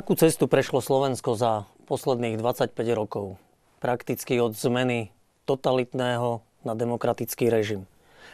[0.00, 3.36] Akú cestu prešlo Slovensko za posledných 25 rokov?
[3.84, 5.12] Prakticky od zmeny
[5.44, 7.84] totalitného na demokratický režim.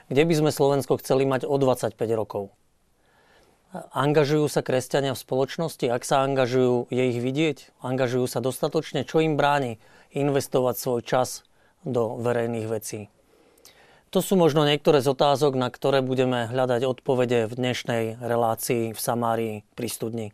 [0.06, 2.54] Kde by sme Slovensko chceli mať o 25 rokov?
[3.74, 5.90] Angažujú sa kresťania v spoločnosti?
[5.90, 7.82] Ak sa angažujú, je ich vidieť?
[7.82, 9.02] Angažujú sa dostatočne?
[9.02, 9.82] Čo im bráni
[10.14, 11.42] investovať svoj čas
[11.82, 13.10] do verejných vecí?
[14.14, 19.00] To sú možno niektoré z otázok, na ktoré budeme hľadať odpovede v dnešnej relácii v
[19.02, 20.30] Samárii pri studni.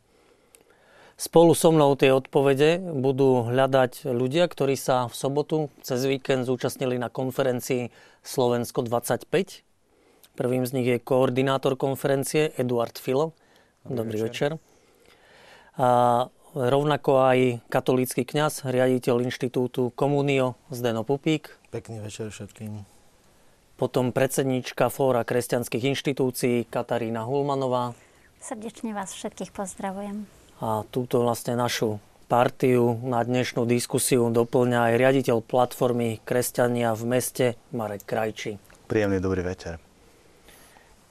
[1.17, 6.97] Spolu so mnou tie odpovede budú hľadať ľudia, ktorí sa v sobotu cez víkend zúčastnili
[6.99, 7.93] na konferencii
[8.25, 9.29] Slovensko 25.
[10.33, 13.37] Prvým z nich je koordinátor konferencie Eduard Filo.
[13.85, 14.51] Dobrý, Dobrý večer.
[14.57, 14.71] večer.
[15.77, 15.89] A
[16.57, 21.53] rovnako aj katolícky kňaz, riaditeľ inštitútu Komunio Zdeno Pupík.
[21.73, 22.85] Pekný večer všetkým.
[23.77, 27.97] Potom predsedníčka Fóra kresťanských inštitúcií Katarína Hulmanová.
[28.39, 30.42] Srdečne vás všetkých pozdravujem.
[30.63, 31.99] A túto vlastne našu
[32.31, 38.63] partiu na dnešnú diskusiu doplňa aj riaditeľ platformy Kresťania v meste Marek Krajči.
[38.87, 39.92] Príjemný dobrý večer.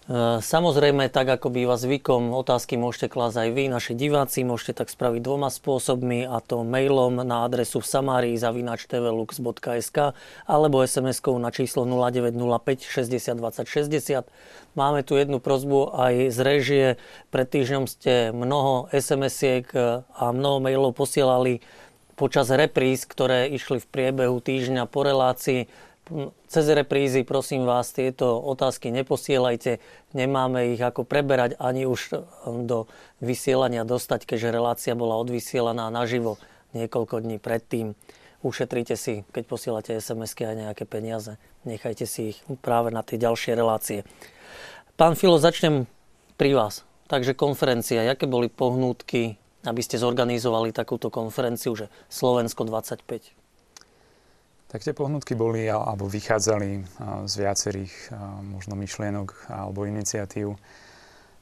[0.09, 4.41] E, samozrejme, tak ako býva zvykom, otázky môžete klásť aj vy, naši diváci.
[4.41, 9.97] Môžete tak spraviť dvoma spôsobmi, a to mailom na adresu zavinačtvlux.sk
[10.49, 14.25] alebo SMS-kou na číslo 0905 60 20 60.
[14.73, 16.97] Máme tu jednu prozbu aj z režie.
[17.29, 19.69] Pred týždňom ste mnoho SMS-iek
[20.02, 21.61] a mnoho mailov posielali
[22.16, 25.66] počas repríz, ktoré išli v priebehu týždňa po relácii
[26.47, 29.79] cez reprízy, prosím vás, tieto otázky neposielajte.
[30.11, 32.22] Nemáme ich ako preberať ani už
[32.67, 32.91] do
[33.23, 36.35] vysielania dostať, keďže relácia bola odvysielaná naživo
[36.75, 37.95] niekoľko dní predtým.
[38.41, 41.38] Ušetrite si, keď posielate SMS-ky aj nejaké peniaze.
[41.61, 44.01] Nechajte si ich práve na tie ďalšie relácie.
[44.97, 45.85] Pán Filo, začnem
[46.41, 46.81] pri vás.
[47.05, 53.41] Takže konferencia, aké boli pohnútky, aby ste zorganizovali takúto konferenciu, že Slovensko 25?
[54.71, 56.69] Tak tie pohnutky boli alebo vychádzali
[57.27, 60.55] z viacerých možno myšlienok alebo iniciatív.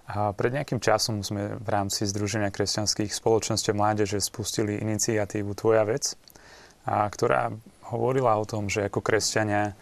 [0.10, 6.18] A pred nejakým časom sme v rámci Združenia kresťanských spoločenstiev mládeže spustili iniciatívu Tvoja vec,
[6.90, 7.54] a ktorá
[7.94, 9.78] hovorila o tom, že ako kresťania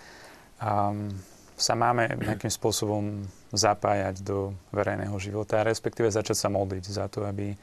[0.59, 1.07] um,
[1.55, 3.23] sa máme nejakým spôsobom
[3.55, 7.55] zapájať do verejného života, respektíve začať sa modliť za to, aby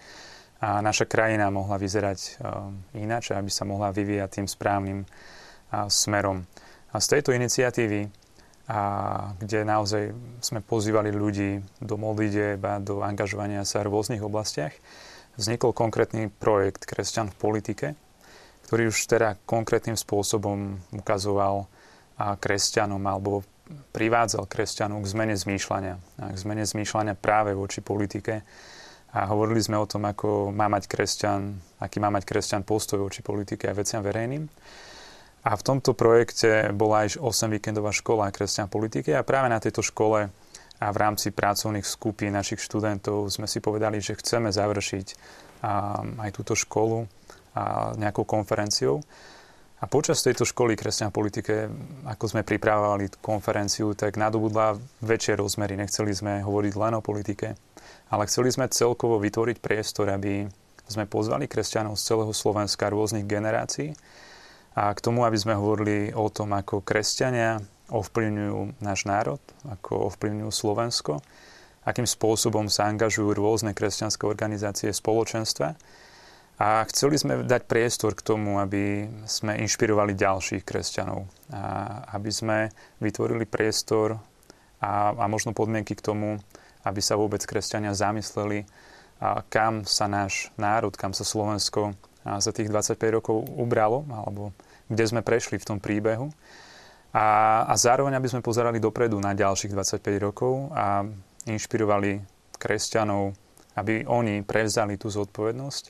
[0.64, 5.04] a naša krajina mohla vyzerať um, ináč, aby sa mohla vyvíjať tým správnym
[5.90, 6.46] smerom.
[6.94, 8.06] A z tejto iniciatívy,
[8.64, 8.80] a
[9.36, 14.72] kde naozaj sme pozývali ľudí do modlitieb a do angažovania sa v rôznych oblastiach,
[15.36, 17.86] vznikol konkrétny projekt Kresťan v politike,
[18.64, 21.68] ktorý už teda konkrétnym spôsobom ukazoval
[22.16, 23.44] kresťanom alebo
[23.92, 25.94] privádzal kresťanov k zmene zmýšľania.
[26.20, 28.40] A k zmene zmýšľania práve voči politike.
[29.14, 33.20] A hovorili sme o tom, ako má mať kresťan, aký má mať kresťan postoj voči
[33.20, 34.48] politike a veciam verejným.
[35.44, 39.84] A v tomto projekte bola aj 8 víkendová škola kresťan politiky a práve na tejto
[39.84, 40.32] škole
[40.80, 45.06] a v rámci pracovných skupín našich študentov sme si povedali, že chceme završiť
[46.16, 47.04] aj túto školu
[47.54, 49.04] a nejakou konferenciou.
[49.80, 51.68] A počas tejto školy kresťan politike,
[52.08, 55.76] ako sme pripravovali konferenciu, tak nadobudla väčšie rozmery.
[55.76, 57.52] Nechceli sme hovoriť len o politike,
[58.08, 60.48] ale chceli sme celkovo vytvoriť priestor, aby
[60.88, 63.92] sme pozvali kresťanov z celého Slovenska rôznych generácií,
[64.74, 67.62] a k tomu, aby sme hovorili o tom, ako kresťania
[67.94, 69.38] ovplyvňujú náš národ,
[69.70, 71.22] ako ovplyvňujú Slovensko,
[71.86, 75.78] akým spôsobom sa angažujú rôzne kresťanské organizácie spoločenstva.
[76.54, 81.26] A chceli sme dať priestor k tomu, aby sme inšpirovali ďalších kresťanov.
[81.50, 81.62] A
[82.14, 82.70] aby sme
[83.02, 84.22] vytvorili priestor
[84.78, 86.38] a, a možno podmienky k tomu,
[86.86, 88.66] aby sa vôbec kresťania zamysleli,
[89.22, 91.94] a kam sa náš národ, kam sa Slovensko
[92.24, 94.56] za tých 25 rokov ubralo, alebo
[94.88, 96.32] kde sme prešli v tom príbehu.
[97.14, 101.06] A, a zároveň, aby sme pozerali dopredu na ďalších 25 rokov a
[101.46, 102.18] inšpirovali
[102.58, 103.36] kresťanov,
[103.78, 105.84] aby oni prevzali tú zodpovednosť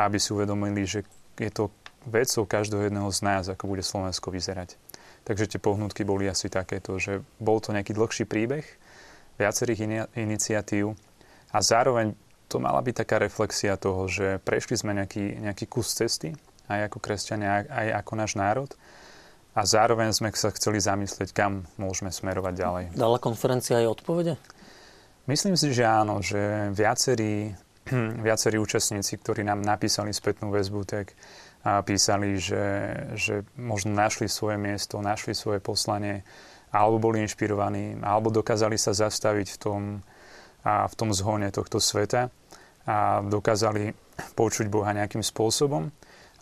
[0.00, 1.06] a aby si uvedomili, že
[1.38, 1.70] je to
[2.08, 4.76] vecou každého jedného z nás, ako bude Slovensko vyzerať.
[5.24, 8.64] Takže tie pohnutky boli asi takéto, že bol to nejaký dlhší príbeh,
[9.40, 10.94] viacerých iniciatív
[11.50, 12.14] a zároveň
[12.54, 16.30] to mala byť taká reflexia toho, že prešli sme nejaký, nejaký kus cesty
[16.70, 18.70] aj ako kresťania, aj ako náš národ.
[19.58, 22.84] A zároveň sme sa chceli zamyslieť, kam môžeme smerovať ďalej.
[22.94, 24.34] Dala konferencia aj odpovede?
[25.26, 27.50] Myslím si, že áno, že viacerí,
[28.26, 31.18] viacerí účastníci, ktorí nám napísali spätnú väzbu, tak
[31.64, 32.66] písali, že,
[33.16, 36.22] že možno našli svoje miesto, našli svoje poslanie,
[36.70, 39.82] alebo boli inšpirovaní, alebo dokázali sa zastaviť v tom,
[40.64, 42.32] a v tom zhone tohto sveta
[42.84, 43.96] a dokázali
[44.36, 45.88] počuť Boha nejakým spôsobom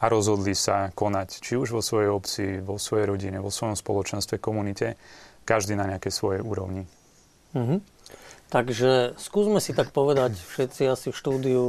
[0.02, 4.42] a rozhodli sa konať, či už vo svojej obci, vo svojej rodine, vo svojom spoločenstve,
[4.42, 4.98] komunite,
[5.46, 6.90] každý na nejakej svojej úrovni.
[7.54, 7.78] Mm-hmm.
[8.52, 11.64] Takže skúsme si tak povedať všetci asi v štúdiu,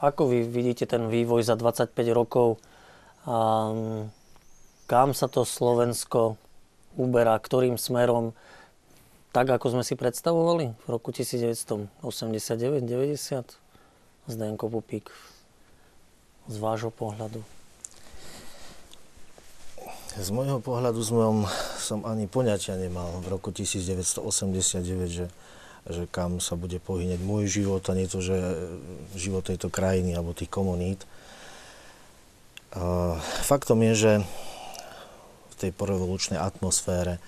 [0.00, 2.56] ako vy vidíte ten vývoj za 25 rokov
[3.28, 3.68] a
[4.90, 6.34] kam sa to Slovensko
[6.98, 8.34] uberá, ktorým smerom,
[9.32, 13.62] tak ako sme si predstavovali v roku 1989-90?
[14.30, 15.10] Zdenko Pupík,
[16.46, 17.42] z vášho pohľadu.
[20.12, 21.48] Z môjho pohľadu som,
[21.80, 25.26] som ani poňatia nemal v roku 1989, že,
[25.88, 28.36] že kam sa bude pohyneť môj život a nie to, že
[29.16, 31.02] život tejto krajiny alebo tých komunít.
[32.76, 34.12] Uh, faktom je, že
[35.50, 37.18] v tej porevolučnej atmosfére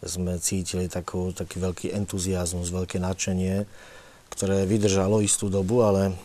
[0.00, 3.68] sme cítili takú, taký veľký entuziasmus, veľké nadšenie,
[4.32, 6.16] ktoré vydržalo istú dobu, ale,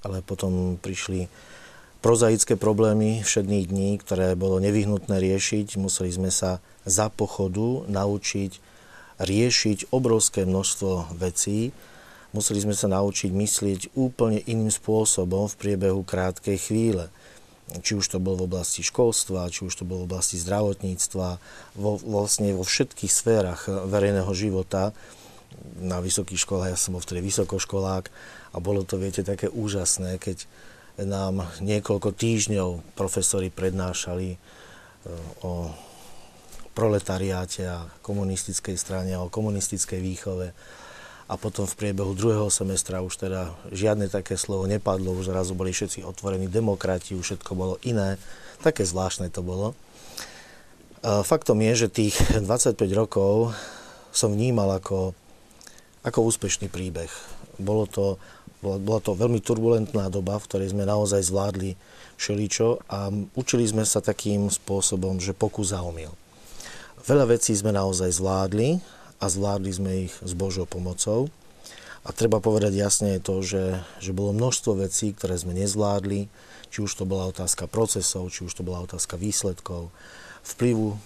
[0.00, 1.28] ale potom prišli
[2.02, 5.78] prozaické problémy všedných dní, ktoré bolo nevyhnutné riešiť.
[5.78, 8.58] Museli sme sa za pochodu naučiť
[9.22, 11.70] riešiť obrovské množstvo vecí.
[12.34, 17.06] Museli sme sa naučiť myslieť úplne iným spôsobom v priebehu krátkej chvíle.
[17.72, 21.28] Či už to bolo v oblasti školstva, či už to bolo v oblasti zdravotníctva,
[21.78, 24.90] vo, vlastne vo všetkých sférach verejného života.
[25.78, 28.10] Na vysokých školách, ja som bol vtedy vysokoškolák
[28.52, 30.44] a bolo to, viete, také úžasné, keď
[31.00, 34.38] nám niekoľko týždňov profesori prednášali e,
[35.40, 35.72] o
[36.72, 40.52] proletariáte a komunistickej strane a o komunistickej výchove.
[41.32, 45.72] A potom v priebehu druhého semestra už teda žiadne také slovo nepadlo, už zrazu boli
[45.72, 48.20] všetci otvorení demokrati, už všetko bolo iné.
[48.60, 49.72] Také zvláštne to bolo.
[51.00, 53.56] A faktom je, že tých 25 rokov
[54.12, 55.16] som vnímal ako,
[56.04, 57.08] ako úspešný príbeh.
[57.56, 58.20] Bolo to
[58.62, 61.74] bola, bola to veľmi turbulentná doba, v ktorej sme naozaj zvládli
[62.16, 66.14] všeličo a učili sme sa takým spôsobom, že pokus a omyl.
[67.02, 68.78] Veľa vecí sme naozaj zvládli
[69.18, 71.26] a zvládli sme ich s Božou pomocou.
[72.06, 76.30] A treba povedať jasne to, že, že bolo množstvo vecí, ktoré sme nezvládli,
[76.70, 79.90] či už to bola otázka procesov, či už to bola otázka výsledkov,
[80.46, 80.98] vplyvu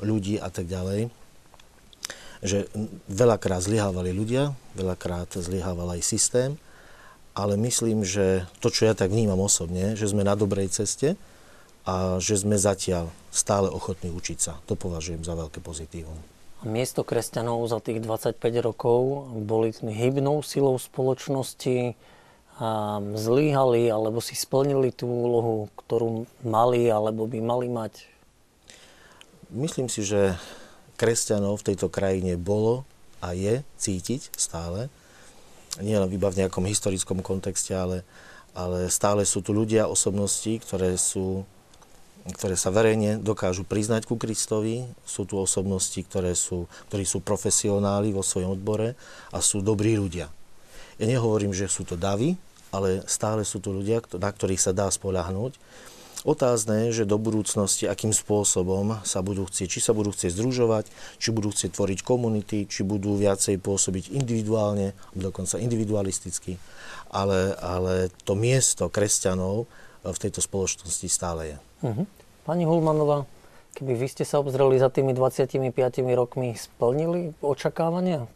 [0.00, 1.12] ľudí a tak ďalej
[2.42, 2.66] že
[3.06, 6.58] veľakrát zlyhávali ľudia, veľakrát zlyhával aj systém
[7.32, 11.16] ale myslím, že to, čo ja tak vnímam osobne, že sme na dobrej ceste
[11.88, 14.60] a že sme zatiaľ stále ochotní učiť sa.
[14.70, 16.16] To považujem za veľké pozitívum.
[16.62, 21.98] Miesto kresťanov za tých 25 rokov boli hybnou silou spoločnosti,
[22.60, 28.06] a zlíhali alebo si splnili tú úlohu, ktorú mali alebo by mali mať?
[29.50, 30.36] Myslím si, že
[31.00, 32.84] kresťanov v tejto krajine bolo
[33.24, 34.92] a je cítiť stále
[35.80, 38.04] nie len iba v nejakom historickom kontexte, ale,
[38.52, 41.48] ale stále sú tu ľudia, osobnosti, ktoré sú
[42.22, 44.86] ktoré sa verejne dokážu priznať ku Kristovi.
[45.02, 48.94] Sú tu osobnosti, ktoré sú, ktorí sú profesionáli vo svojom odbore
[49.34, 50.30] a sú dobrí ľudia.
[51.02, 52.38] Ja nehovorím, že sú to davy,
[52.70, 55.58] ale stále sú tu ľudia, na ktorých sa dá spoľahnúť
[56.22, 60.86] Otázne je, že do budúcnosti, akým spôsobom sa budú chcieť, či sa budú chcieť združovať,
[61.18, 66.62] či budú chcieť tvoriť komunity, či budú viacej pôsobiť individuálne, dokonca individualisticky,
[67.10, 69.66] ale, ale to miesto kresťanov
[70.06, 71.56] v tejto spoločnosti stále je.
[71.90, 72.06] Uh-huh.
[72.46, 73.26] Pani Hulmanová,
[73.74, 75.58] keby vy ste sa obzreli za tými 25
[76.14, 78.30] rokmi, splnili očakávania?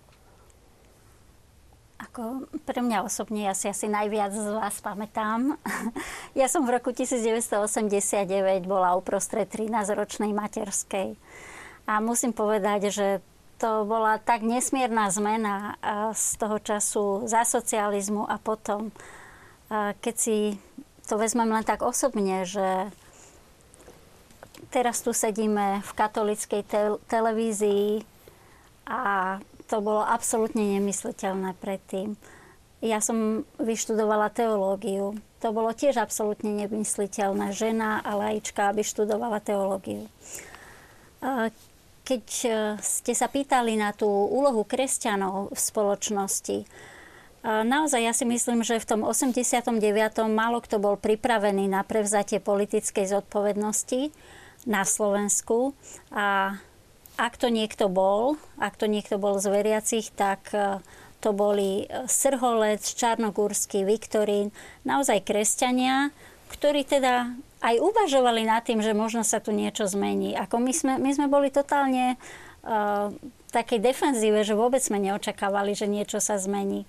[1.97, 5.57] Ako pre mňa osobne, ja si asi najviac z vás pamätám.
[6.37, 8.29] Ja som v roku 1989
[8.69, 11.17] bola uprostred 13-ročnej materskej.
[11.89, 13.25] A musím povedať, že
[13.57, 15.81] to bola tak nesmierna zmena
[16.13, 18.93] z toho času za socializmu a potom,
[19.73, 20.61] keď si
[21.09, 22.93] to vezmem len tak osobne, že
[24.69, 28.05] teraz tu sedíme v katolickej te- televízii
[28.85, 32.15] a to bolo absolútne nemysliteľné predtým.
[32.85, 35.19] Ja som vyštudovala teológiu.
[35.43, 37.51] To bolo tiež absolútne nemysliteľné.
[37.51, 40.07] Žena a laička, aby študovala teológiu.
[42.07, 46.59] Keď e, ste sa pýtali na tú úlohu kresťanov v spoločnosti,
[47.47, 49.79] Naozaj ja si myslím, že v tom 89.
[50.27, 54.11] málo kto bol pripravený na prevzatie politickej zodpovednosti
[54.67, 55.71] na Slovensku
[56.11, 56.59] a
[57.17, 60.85] ak to niekto bol, ak to niekto bol z veriacich, tak e,
[61.25, 64.53] to boli e, Srholec, Čarnogórsky, Viktorín,
[64.85, 66.13] naozaj kresťania,
[66.53, 67.33] ktorí teda
[67.65, 70.37] aj uvažovali nad tým, že možno sa tu niečo zmení.
[70.37, 72.15] Ako my sme, my sme boli totálne
[72.63, 73.11] uh,
[73.51, 76.87] takej defenzíve, že vôbec sme neočakávali, že niečo sa zmení.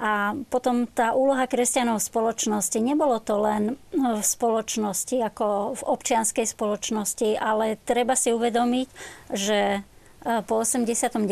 [0.00, 6.48] A potom tá úloha kresťanov v spoločnosti, nebolo to len v spoločnosti, ako v občianskej
[6.48, 8.88] spoločnosti, ale treba si uvedomiť,
[9.36, 9.84] že
[10.20, 11.24] po 89.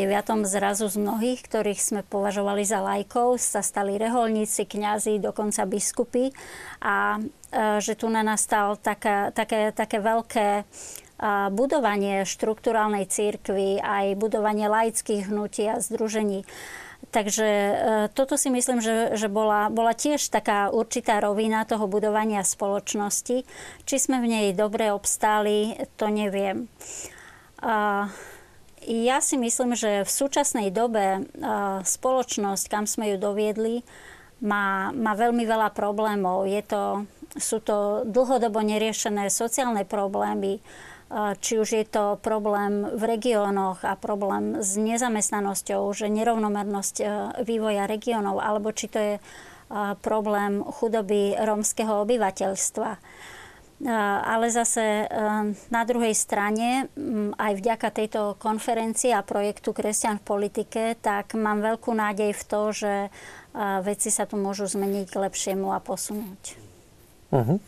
[0.49, 6.33] zrazu z mnohých, ktorých sme považovali za lajkov, sa stali reholníci, kňazi, dokonca biskupy
[6.81, 7.21] a
[7.81, 10.65] že tu na nastal také, také, také veľké
[11.53, 16.49] budovanie štruktúrálnej církvy, aj budovanie laických hnutí a združení.
[17.09, 17.75] Takže e,
[18.13, 23.49] toto si myslím, že, že bola, bola tiež taká určitá rovina toho budovania spoločnosti.
[23.89, 26.69] Či sme v nej dobre obstáli, to neviem.
[28.89, 31.27] Ja si myslím, že v súčasnej dobe
[31.83, 33.83] spoločnosť, kam sme ju doviedli,
[34.39, 36.47] má, má veľmi veľa problémov.
[36.47, 40.63] Je to, sú to dlhodobo neriešené sociálne problémy,
[41.41, 46.97] či už je to problém v regiónoch a problém s nezamestnanosťou, že nerovnomernosť
[47.49, 49.15] vývoja regiónov, alebo či to je
[50.05, 52.91] problém chudoby rómskeho obyvateľstva.
[54.27, 55.07] Ale zase
[55.71, 56.91] na druhej strane,
[57.39, 62.61] aj vďaka tejto konferencii a projektu Kresťan v politike, tak mám veľkú nádej v to,
[62.75, 62.95] že
[63.87, 66.43] veci sa tu môžu zmeniť k lepšiemu a posunúť.
[67.31, 67.63] Uh-huh.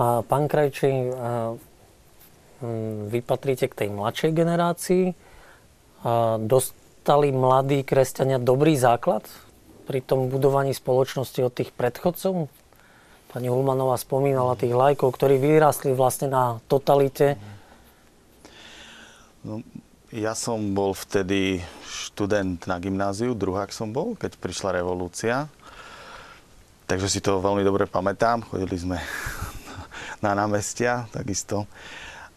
[0.00, 1.12] A pán Krajčí,
[3.08, 5.04] vy patríte k tej mladšej generácii.
[6.42, 9.26] Dostali mladí kresťania dobrý základ
[9.86, 12.50] pri tom budovaní spoločnosti od tých predchodcov?
[13.28, 17.36] Pani Hulmanová spomínala tých lajkov, ktorí vyrastli vlastne na totalite.
[19.44, 19.60] No,
[20.08, 25.46] ja som bol vtedy študent na gymnáziu, druhák som bol, keď prišla revolúcia.
[26.88, 28.48] Takže si to veľmi dobre pamätám.
[28.48, 28.96] Chodili sme
[30.24, 31.68] na námestia takisto.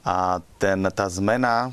[0.02, 1.70] A ten, tá zmena,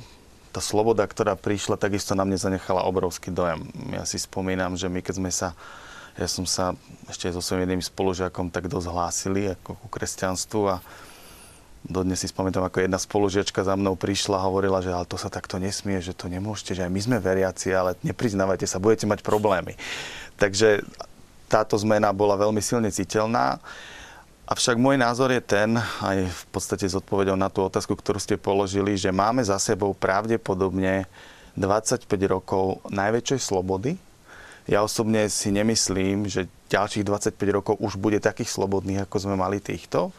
[0.53, 3.65] tá sloboda, ktorá prišla, takisto na mne zanechala obrovský dojem.
[3.93, 5.57] Ja si spomínam, že my keď sme sa
[6.19, 6.75] ja som sa
[7.07, 10.83] ešte so svojím jedným spolužiakom tak dosť hlásili ako ku kresťanstvu a
[11.87, 15.31] dodnes si spomínam, ako jedna spolužiačka za mnou prišla a hovorila, že ale to sa
[15.31, 19.23] takto nesmie, že to nemôžete, že aj my sme veriaci, ale nepriznávajte sa, budete mať
[19.23, 19.79] problémy.
[20.43, 20.83] Takže
[21.47, 23.63] táto zmena bola veľmi silne citeľná.
[24.49, 28.40] Avšak môj názor je ten, aj v podstate s odpovedou na tú otázku, ktorú ste
[28.40, 31.05] položili, že máme za sebou pravdepodobne
[31.52, 34.00] 25 rokov najväčšej slobody,
[34.69, 39.64] ja osobne si nemyslím, že ďalších 25 rokov už bude takých slobodných, ako sme mali
[39.64, 40.12] týchto.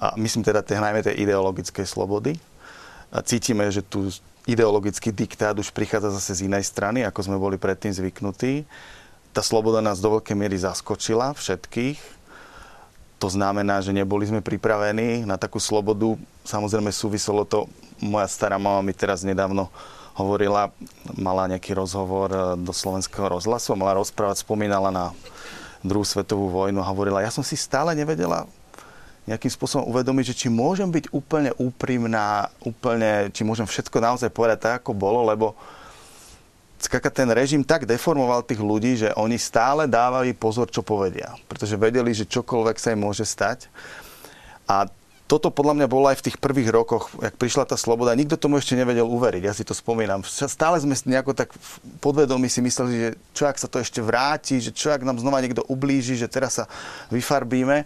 [0.00, 2.40] A myslím teda tie, najmä tej ideologické slobody.
[3.12, 4.08] A cítime, že tu
[4.48, 8.64] ideologický diktát už prichádza zase z inej strany, ako sme boli predtým zvyknutí.
[9.36, 12.15] Tá sloboda nás do veľkej miery zaskočila všetkých.
[13.16, 16.20] To znamená, že neboli sme pripravení na takú slobodu.
[16.44, 17.64] Samozrejme súviselo to,
[18.00, 19.72] moja stará mama mi teraz nedávno
[20.16, 20.72] hovorila,
[21.12, 25.12] mala nejaký rozhovor e, do slovenského rozhlasu, mala rozprávať, spomínala na
[25.84, 28.48] druhú svetovú vojnu a hovorila, ja som si stále nevedela
[29.26, 34.58] nejakým spôsobom uvedomiť, že či môžem byť úplne úprimná, úplne, či môžem všetko naozaj povedať
[34.62, 35.58] tak, ako bolo, lebo
[36.78, 41.32] skaka ten režim tak deformoval tých ľudí, že oni stále dávali pozor, čo povedia.
[41.48, 43.68] Pretože vedeli, že čokoľvek sa im môže stať.
[44.66, 44.90] A
[45.26, 48.14] toto podľa mňa bolo aj v tých prvých rokoch, jak prišla tá sloboda.
[48.14, 50.22] Nikto tomu ešte nevedel uveriť, ja si to spomínam.
[50.22, 51.50] Stále sme nejako tak
[51.98, 55.42] podvedomí si mysleli, že čo ak sa to ešte vráti, že čo ak nám znova
[55.42, 56.70] niekto ublíži, že teraz sa
[57.10, 57.82] vyfarbíme.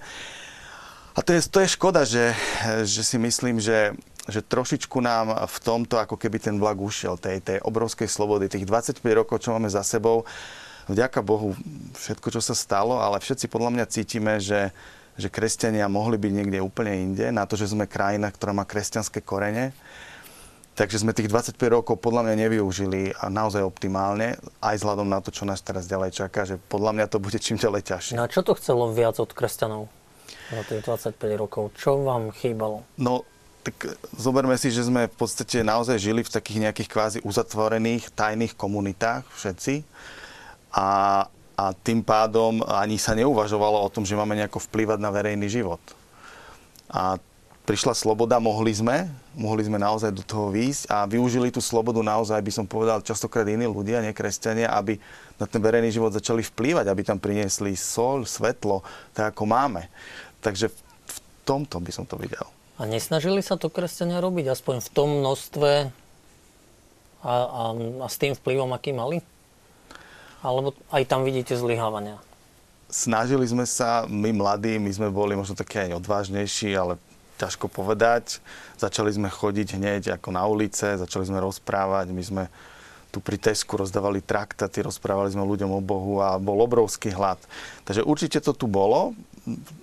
[1.16, 2.36] A to je, to je škoda, že,
[2.84, 3.96] že si myslím, že,
[4.28, 8.68] že trošičku nám v tomto ako keby ten vlak ušiel, tej, tej obrovskej slobody, tých
[8.68, 10.28] 25 rokov, čo máme za sebou.
[10.90, 11.54] Vďaka Bohu
[11.96, 14.74] všetko, čo sa stalo, ale všetci podľa mňa cítime, že,
[15.14, 19.22] že kresťania mohli byť niekde úplne inde, na to, že sme krajina, ktorá má kresťanské
[19.22, 19.70] korene.
[20.74, 25.28] Takže sme tých 25 rokov podľa mňa nevyužili a naozaj optimálne, aj vzhľadom na to,
[25.28, 28.16] čo nás teraz ďalej čaká, že podľa mňa to bude čím ďalej ťažšie.
[28.16, 29.92] No a čo to chcelo viac od kresťanov
[30.48, 31.76] za tých 25 rokov?
[31.76, 32.86] Čo vám chýbalo?
[32.96, 33.28] No,
[33.70, 38.58] tak zoberme si, že sme v podstate naozaj žili v takých nejakých kvázi uzatvorených, tajných
[38.58, 39.86] komunitách všetci.
[40.74, 41.22] A,
[41.54, 45.78] a tým pádom ani sa neuvažovalo o tom, že máme nejako vplývať na verejný život.
[46.90, 47.22] A
[47.62, 49.06] prišla sloboda, mohli sme,
[49.38, 53.46] mohli sme naozaj do toho výjsť a využili tú slobodu naozaj, by som povedal, častokrát
[53.46, 54.98] iní ľudia, nekresťania, aby
[55.38, 58.82] na ten verejný život začali vplývať, aby tam priniesli sol, svetlo,
[59.14, 59.86] tak ako máme.
[60.42, 60.74] Takže
[61.06, 62.50] v tomto by som to videl.
[62.80, 65.92] A nesnažili sa to kresťania robiť aspoň v tom množstve
[67.20, 69.20] a, a, a s tým vplyvom, aký mali?
[70.40, 72.16] Alebo aj tam vidíte zlyhávania?
[72.88, 76.96] Snažili sme sa, my mladí, my sme boli možno také aj odvážnejší, ale
[77.36, 78.40] ťažko povedať.
[78.80, 82.44] Začali sme chodiť hneď ako na ulice, začali sme rozprávať, my sme
[83.10, 87.42] tu pri Tesku rozdávali traktaty, rozprávali sme ľuďom o Bohu a bol obrovský hlad.
[87.84, 89.12] Takže určite to tu bolo,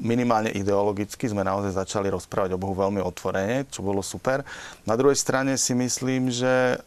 [0.02, 4.44] minimálne ideologicky sme naozaj začali rozprávať o Bohu veľmi otvorene, čo bolo super.
[4.84, 6.78] Na druhej strane si myslím, že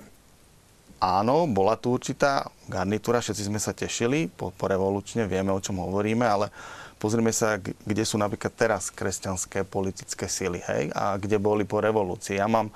[1.01, 5.81] áno, bola tu určitá garnitúra, všetci sme sa tešili po, po revolučne, vieme, o čom
[5.81, 6.53] hovoríme, ale
[7.01, 12.37] pozrime sa, kde sú napríklad teraz kresťanské politické síly, hej, a kde boli po revolúcii.
[12.37, 12.69] Ja mám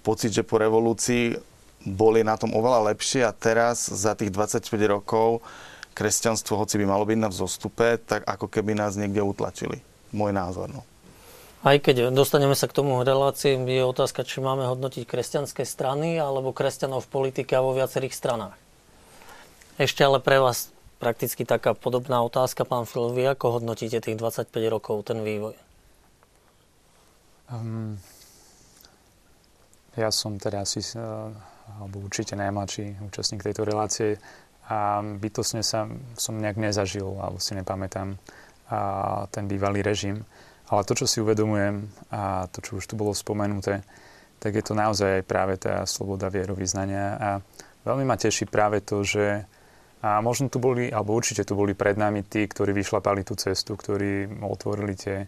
[0.00, 1.36] pocit, že po revolúcii
[1.84, 5.44] boli na tom oveľa lepšie a teraz za tých 25 rokov
[5.98, 9.82] kresťanstvo, hoci by malo byť na vzostupe, tak ako keby nás niekde utlačili.
[10.14, 10.70] Môj názor.
[10.70, 10.86] No.
[11.66, 16.54] Aj keď dostaneme sa k tomu relácii, je otázka, či máme hodnotiť kresťanské strany alebo
[16.54, 18.54] kresťanov v politike a vo viacerých stranách.
[19.74, 20.70] Ešte ale pre vás
[21.02, 25.58] prakticky taká podobná otázka, pán Fil, vy ako hodnotíte tých 25 rokov, ten vývoj?
[27.50, 27.98] Um,
[29.98, 31.34] ja som teda asi uh,
[31.76, 34.16] alebo určite najmladší účastník tejto relácie
[34.68, 38.20] a bytosne sa som nejak nezažil, alebo si nepamätám
[38.68, 40.28] a ten bývalý režim.
[40.68, 43.80] Ale to, čo si uvedomujem a to, čo už tu bolo spomenuté,
[44.36, 47.28] tak je to naozaj práve tá sloboda vierovýznania a
[47.88, 49.48] veľmi ma teší práve to, že
[49.98, 53.74] a možno tu boli, alebo určite tu boli pred nami tí, ktorí vyšlapali tú cestu,
[53.74, 55.26] ktorí otvorili tie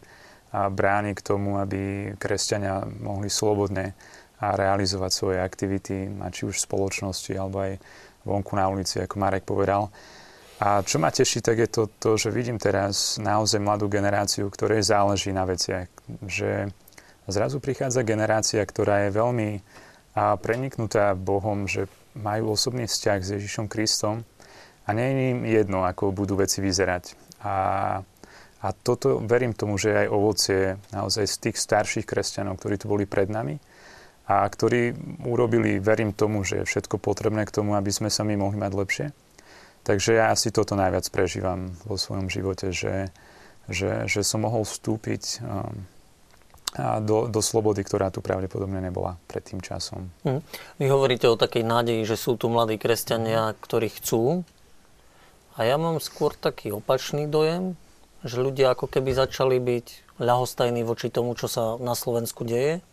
[0.55, 3.99] brány k tomu, aby kresťania mohli slobodne
[4.39, 7.73] a realizovať svoje aktivity, či už v spoločnosti, alebo aj
[8.25, 9.89] vonku na ulici, ako Marek povedal.
[10.61, 14.85] A čo ma teší, tak je to, to, že vidím teraz naozaj mladú generáciu, ktorej
[14.85, 15.89] záleží na veciach.
[16.29, 16.69] Že
[17.25, 19.51] zrazu prichádza generácia, ktorá je veľmi
[20.13, 21.87] a preniknutá Bohom, že
[22.19, 24.27] majú osobný vzťah s Ježišom Kristom
[24.85, 27.15] a nie je im jedno, ako budú veci vyzerať.
[27.47, 27.57] A,
[28.61, 33.07] a toto verím tomu, že aj ovocie naozaj z tých starších kresťanov, ktorí tu boli
[33.07, 33.57] pred nami,
[34.31, 34.95] a ktorí
[35.27, 38.73] urobili, verím tomu, že je všetko potrebné k tomu, aby sme sa my mohli mať
[38.79, 39.07] lepšie.
[39.83, 43.11] Takže ja asi toto najviac prežívam vo svojom živote, že,
[43.67, 45.83] že, že som mohol vstúpiť um,
[47.03, 50.15] do, do slobody, ktorá tu pravdepodobne nebola pred tým časom.
[50.23, 50.47] Hm.
[50.79, 54.47] Vy hovoríte o takej nádeji, že sú tu mladí kresťania, ktorí chcú.
[55.59, 57.75] A ja mám skôr taký opačný dojem,
[58.23, 59.87] že ľudia ako keby začali byť
[60.23, 62.85] ľahostajní voči tomu, čo sa na Slovensku deje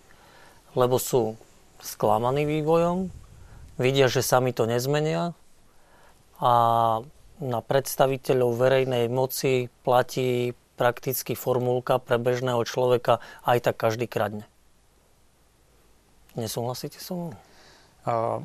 [0.73, 1.37] lebo sú
[1.79, 3.13] sklamaní vývojom,
[3.77, 5.37] vidia, že sami to nezmenia
[6.41, 6.53] a
[7.37, 14.45] na predstaviteľov verejnej moci platí prakticky formulka pre bežného človeka aj tak každý kradne.
[16.37, 17.33] Nesúhlasíte so mnou?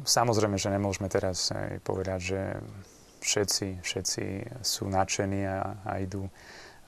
[0.08, 1.52] Samozrejme, že nemôžeme teraz
[1.84, 2.40] povedať, že
[3.22, 4.24] všetci, všetci
[4.64, 6.26] sú nadšení a, a idú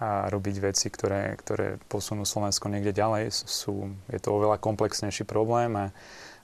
[0.04, 3.32] a robiť veci, ktoré, ktoré posunú Slovensko niekde ďalej.
[3.32, 5.86] Sú, je to oveľa komplexnejší problém a,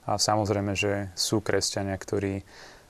[0.09, 2.41] a samozrejme, že sú kresťania, ktorí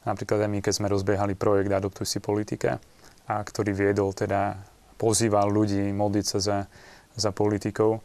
[0.07, 2.79] napríklad aj my, keď sme rozbiehali projekt Adoptuj si politika,
[3.27, 4.55] a ktorý viedol teda,
[4.95, 6.57] pozýval ľudí modliť sa za,
[7.19, 7.99] za politikov,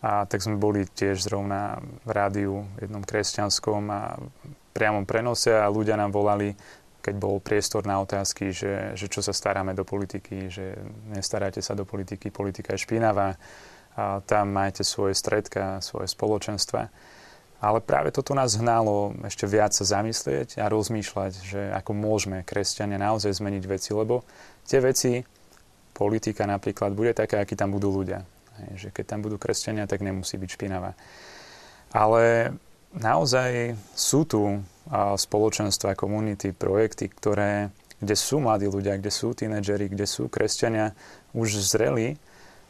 [0.00, 4.14] a tak sme boli tiež zrovna v rádiu jednom kresťanskom a
[4.76, 6.52] priamom prenose a ľudia nám volali,
[7.06, 10.74] keď bol priestor na otázky, že, že čo sa staráme do politiky, že
[11.14, 13.38] nestaráte sa do politiky, politika je špinavá,
[13.96, 16.90] a tam máte svoje stredka, svoje spoločenstva.
[17.62, 23.00] Ale práve toto nás hnalo ešte viac sa zamyslieť a rozmýšľať, že ako môžeme kresťania
[23.00, 24.26] naozaj zmeniť veci, lebo
[24.68, 25.24] tie veci,
[25.96, 28.20] politika napríklad, bude taká, akí tam budú ľudia.
[28.76, 30.92] Že keď tam budú kresťania, tak nemusí byť špinavá.
[31.96, 32.52] Ale
[32.92, 34.60] naozaj sú tu
[34.92, 40.94] spoločenstva, komunity, projekty, ktoré, kde sú mladí ľudia, kde sú tínedžeri, kde sú kresťania
[41.34, 42.20] už zreli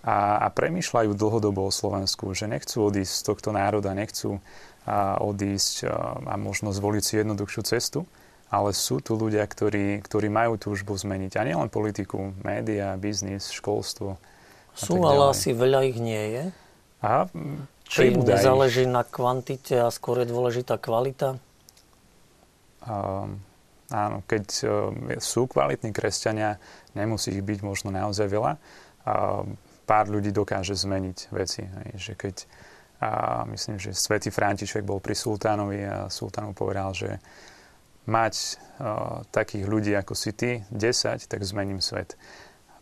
[0.07, 4.38] a, a premýšľajú dlhodobo o Slovensku, že nechcú odísť z tohto národa, nechcú
[4.87, 5.94] a, odísť a,
[6.31, 8.00] a možno zvoliť si jednoduchšiu cestu,
[8.46, 11.33] ale sú tu ľudia, ktorí, ktorí majú túžbu zmeniť.
[11.37, 14.14] A nielen politiku, média, biznis, školstvo.
[14.79, 16.44] Sú, ale asi veľa ich nie je.
[17.02, 17.26] A
[17.87, 21.38] či im nezáleží na kvantite a skôr je dôležitá kvalita?
[22.87, 23.42] Um,
[23.90, 24.70] áno, keď uh,
[25.18, 26.57] sú kvalitní kresťania,
[26.94, 28.53] nemusí ich byť možno naozaj veľa.
[29.07, 29.44] Uh,
[29.87, 31.62] pár ľudí dokáže zmeniť veci.
[31.94, 32.37] Že keď,
[33.55, 37.22] myslím, že svätý František bol pri sultánovi a sultánu povedal, že
[38.11, 38.59] mať
[39.31, 42.18] takých ľudí ako si ty, 10, tak zmením svet.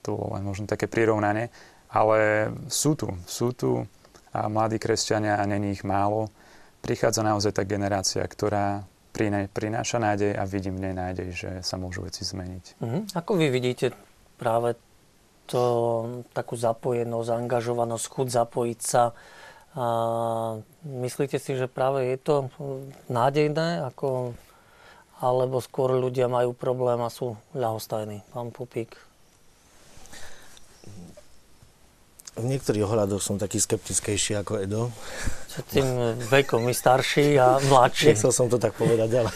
[0.05, 1.53] To bolo len možno také prirovnanie.
[1.93, 3.85] Ale sú tu, sú tu
[4.33, 6.33] mladí kresťania a není ich málo.
[6.81, 8.85] Prichádza naozaj tá generácia, ktorá
[9.49, 12.65] prináša nádej a vidím v nej nádej, že sa môžu veci zmeniť.
[12.83, 13.03] Uh-huh.
[13.15, 13.95] Ako vy vidíte
[14.37, 14.75] práve
[15.47, 15.63] to,
[16.35, 19.15] takú zapojenosť, zaangažovanosť, chuť zapojiť sa?
[19.75, 19.87] A
[20.83, 22.35] myslíte si, že práve je to
[23.11, 23.87] nádejné?
[23.91, 24.35] Ako,
[25.23, 28.23] alebo skôr ľudia majú problém a sú ľahostajní?
[28.35, 29.14] Pán Pupík.
[32.35, 34.91] V niektorých ohľadoch som taký skeptickejší ako Edo.
[35.55, 35.87] Čo tým
[36.27, 38.11] vekom, my starší a mladší.
[38.11, 39.31] Nechcel som to tak povedať, ale,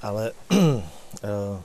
[0.00, 1.56] ale eh,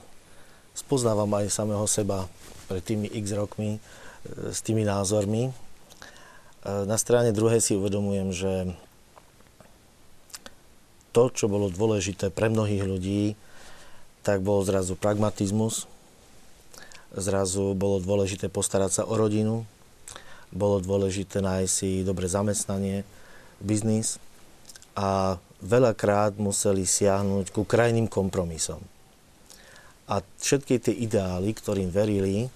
[0.76, 2.28] spoznávam aj samého seba
[2.68, 5.48] pred tými x rokmi eh, s tými názormi.
[5.48, 8.52] Eh, na strane druhej si uvedomujem, že
[11.16, 13.22] to, čo bolo dôležité pre mnohých ľudí,
[14.20, 15.88] tak bol zrazu pragmatizmus,
[17.16, 19.64] zrazu bolo dôležité postarať sa o rodinu,
[20.54, 23.02] bolo dôležité nájsť si dobre zamestnanie,
[23.58, 24.20] biznis
[24.96, 28.80] a veľakrát museli siahnuť ku krajným kompromisom.
[30.06, 32.46] A všetky tie ideály, ktorým verili,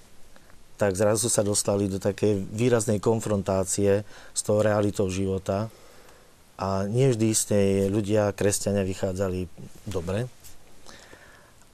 [0.79, 4.01] tak zrazu sa dostali do takej výraznej konfrontácie
[4.33, 5.69] s tou realitou života
[6.57, 9.45] a nie vždy z tej ľudia, kresťania vychádzali
[9.85, 10.25] dobre.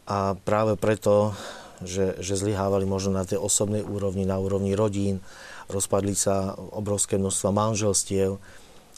[0.08, 1.36] A práve preto,
[1.84, 5.19] že, že zlyhávali možno na tej osobnej úrovni, na úrovni rodín,
[5.67, 8.39] rozpadli sa obrovské množstva manželstiev,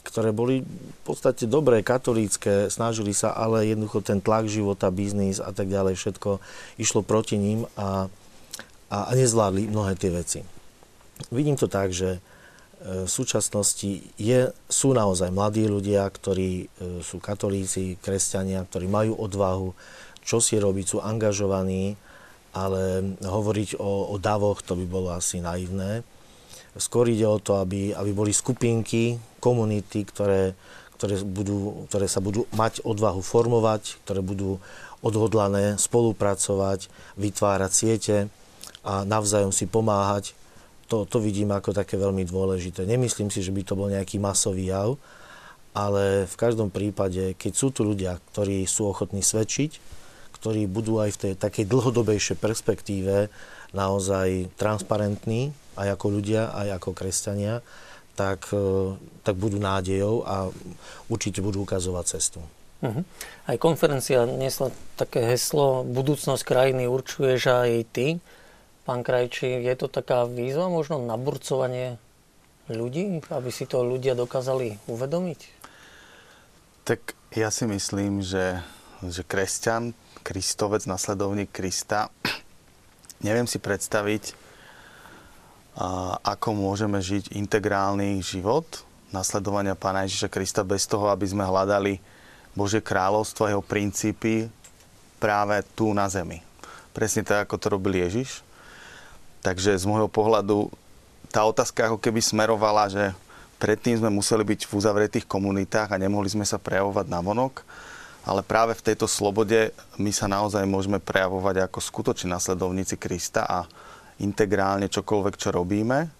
[0.05, 5.51] ktoré boli v podstate dobré, katolícké, snažili sa, ale jednoducho ten tlak života, biznis a
[5.51, 6.39] tak ďalej, všetko
[6.79, 8.07] išlo proti ním a,
[8.89, 10.39] a, nezvládli mnohé tie veci.
[11.29, 12.19] Vidím to tak, že e,
[13.05, 14.39] v súčasnosti je,
[14.71, 16.65] sú naozaj mladí ľudia, ktorí e,
[17.03, 19.75] sú katolíci, kresťania, ktorí majú odvahu,
[20.23, 21.99] čo si robiť, sú angažovaní,
[22.55, 26.01] ale hovoriť o, o davoch, to by bolo asi naivné.
[26.79, 30.55] Skôr ide o to, aby, aby boli skupinky, komunity, ktoré,
[30.95, 34.63] ktoré, budú, ktoré sa budú mať odvahu formovať, ktoré budú
[35.03, 36.87] odhodlané spolupracovať,
[37.19, 38.17] vytvárať siete
[38.83, 40.35] a navzájom si pomáhať.
[40.87, 42.87] To, to vidím ako také veľmi dôležité.
[42.87, 44.97] Nemyslím si, že by to bol nejaký masový jav,
[45.75, 49.99] ale v každom prípade, keď sú tu ľudia, ktorí sú ochotní svedčiť,
[50.39, 53.27] ktorí budú aj v tej takej dlhodobejšej perspektíve
[53.75, 57.63] naozaj transparentní, aj ako ľudia, aj ako kresťania,
[58.19, 60.51] tak, e, tak budú nádejou a
[61.07, 62.43] určite budú ukazovať cestu.
[62.79, 63.03] Uh-huh.
[63.47, 68.07] Aj konferencia nesla také heslo Budúcnosť krajiny určuješ aj ty.
[68.87, 71.99] Pán Krajči, je to taká výzva, možno naburcovanie
[72.71, 75.39] ľudí, aby si to ľudia dokázali uvedomiť?
[76.87, 76.99] Tak
[77.35, 78.63] ja si myslím, že,
[79.03, 82.09] že kresťan, kristovec, nasledovník Krista,
[83.27, 84.48] neviem si predstaviť,
[86.27, 91.97] ako môžeme žiť integrálny život nasledovania Pána Ježiša Krista bez toho, aby sme hľadali
[92.53, 94.49] Bože kráľovstvo a jeho princípy
[95.17, 96.41] práve tu na zemi.
[96.93, 98.41] Presne tak, ako to robil Ježiš.
[99.39, 100.69] Takže z môjho pohľadu
[101.29, 103.13] tá otázka ako keby smerovala, že
[103.61, 107.63] predtým sme museli byť v uzavretých komunitách a nemohli sme sa prejavovať na vonok,
[108.27, 113.69] ale práve v tejto slobode my sa naozaj môžeme prejavovať ako skutoční nasledovníci Krista a
[114.19, 116.11] integrálne čokoľvek, čo robíme,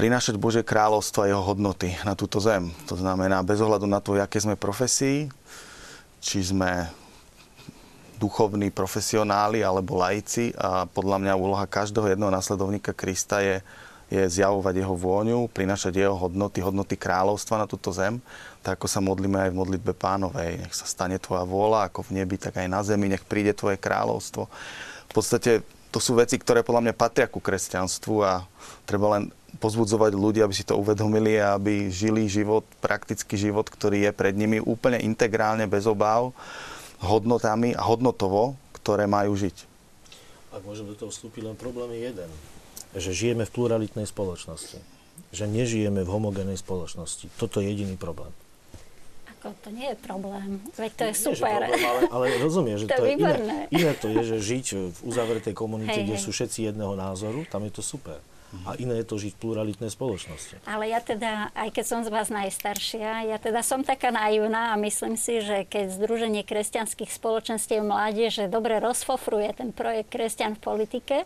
[0.00, 2.72] prinášať Bože kráľovstvo a jeho hodnoty na túto zem.
[2.88, 5.28] To znamená, bez ohľadu na to, aké sme profesí,
[6.24, 6.88] či sme
[8.20, 13.64] duchovní profesionáli alebo laici a podľa mňa úloha každého jedného nasledovníka Krista je,
[14.12, 18.20] je zjavovať jeho vôňu, prinášať jeho hodnoty, hodnoty kráľovstva na túto zem,
[18.60, 20.60] tak ako sa modlíme aj v modlitbe pánovej.
[20.60, 23.80] Nech sa stane tvoja vôľa, ako v nebi, tak aj na zemi, nech príde tvoje
[23.80, 24.48] kráľovstvo.
[25.08, 28.46] V podstate to sú veci, ktoré podľa mňa patria ku kresťanstvu a
[28.86, 34.08] treba len pozbudzovať ľudí, aby si to uvedomili a aby žili život, praktický život, ktorý
[34.08, 36.30] je pred nimi úplne integrálne, bez obáv,
[37.02, 39.66] hodnotami a hodnotovo, ktoré majú žiť.
[40.54, 42.30] Ak môžem do toho vstúpiť, len problém je jeden.
[42.94, 44.78] Že žijeme v pluralitnej spoločnosti.
[45.30, 47.30] Že nežijeme v homogénej spoločnosti.
[47.38, 48.34] Toto je jediný problém.
[49.40, 50.60] Ako, to nie je problém.
[50.76, 51.64] Veď to je nie, super.
[51.64, 53.32] Problém, ale, ale rozumieš, že to, to je iné,
[53.72, 56.24] iné to je, že žiť v uzavretej komunite, hej, kde hej.
[56.28, 58.20] sú všetci jedného názoru, tam je to super.
[58.66, 60.58] A iné je to žiť v pluralitnej spoločnosti.
[60.66, 64.80] Ale ja teda, aj keď som z vás najstaršia, ja teda som taká naivná a
[64.82, 71.16] myslím si, že keď Združenie kresťanských spoločenstiev mládeže dobre rozfofruje ten projekt Kresťan v politike,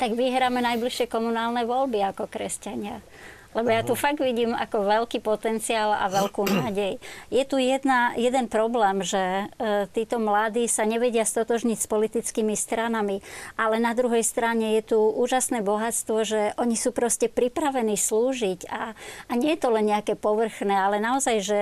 [0.00, 3.04] tak vyhráme najbližšie komunálne voľby ako kresťania.
[3.50, 7.02] Lebo ja tu fakt vidím ako veľký potenciál a veľkú nádej.
[7.34, 9.44] Je tu jedna, jeden problém, že e,
[9.90, 13.18] títo mladí sa nevedia stotožniť s politickými stranami,
[13.58, 18.94] ale na druhej strane je tu úžasné bohatstvo, že oni sú proste pripravení slúžiť a,
[19.26, 21.60] a nie je to len nejaké povrchné, ale naozaj, že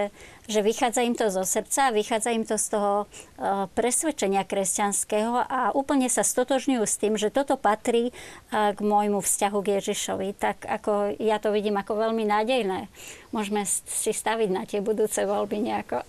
[0.49, 5.77] že vychádza im to zo srdca, vychádza im to z toho uh, presvedčenia kresťanského a
[5.77, 10.29] úplne sa stotožňujú s tým, že toto patrí uh, k môjmu vzťahu k Ježišovi.
[10.41, 12.89] Tak ako ja to vidím ako veľmi nádejné.
[13.29, 16.01] Môžeme si staviť na tie budúce voľby nejako.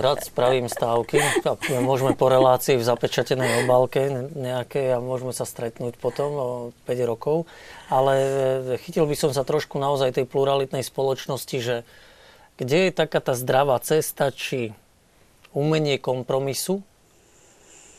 [0.00, 1.20] Rád spravím stávky.
[1.84, 6.48] Môžeme po relácii v zapečatenej obálke nejaké a môžeme sa stretnúť potom o
[6.88, 7.44] 5 rokov.
[7.92, 8.28] Ale e,
[8.80, 11.76] chytil by som sa trošku naozaj tej pluralitnej spoločnosti, že
[12.58, 14.74] kde je taká tá zdravá cesta, či
[15.54, 16.82] umenie kompromisu,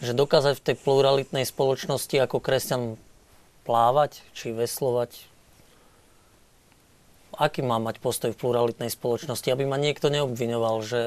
[0.03, 2.83] že dokázať v tej pluralitnej spoločnosti ako kresťan
[3.63, 5.11] plávať, či veslovať,
[7.35, 11.01] aký má mať postoj v pluralitnej spoločnosti, aby ma niekto neobviňoval, že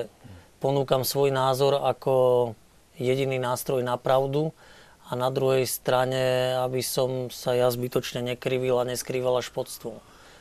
[0.60, 2.52] ponúkam svoj názor ako
[2.98, 4.52] jediný nástroj na pravdu
[5.08, 9.96] a na druhej strane, aby som sa ja zbytočne nekrivil a neskrýval až podstvom.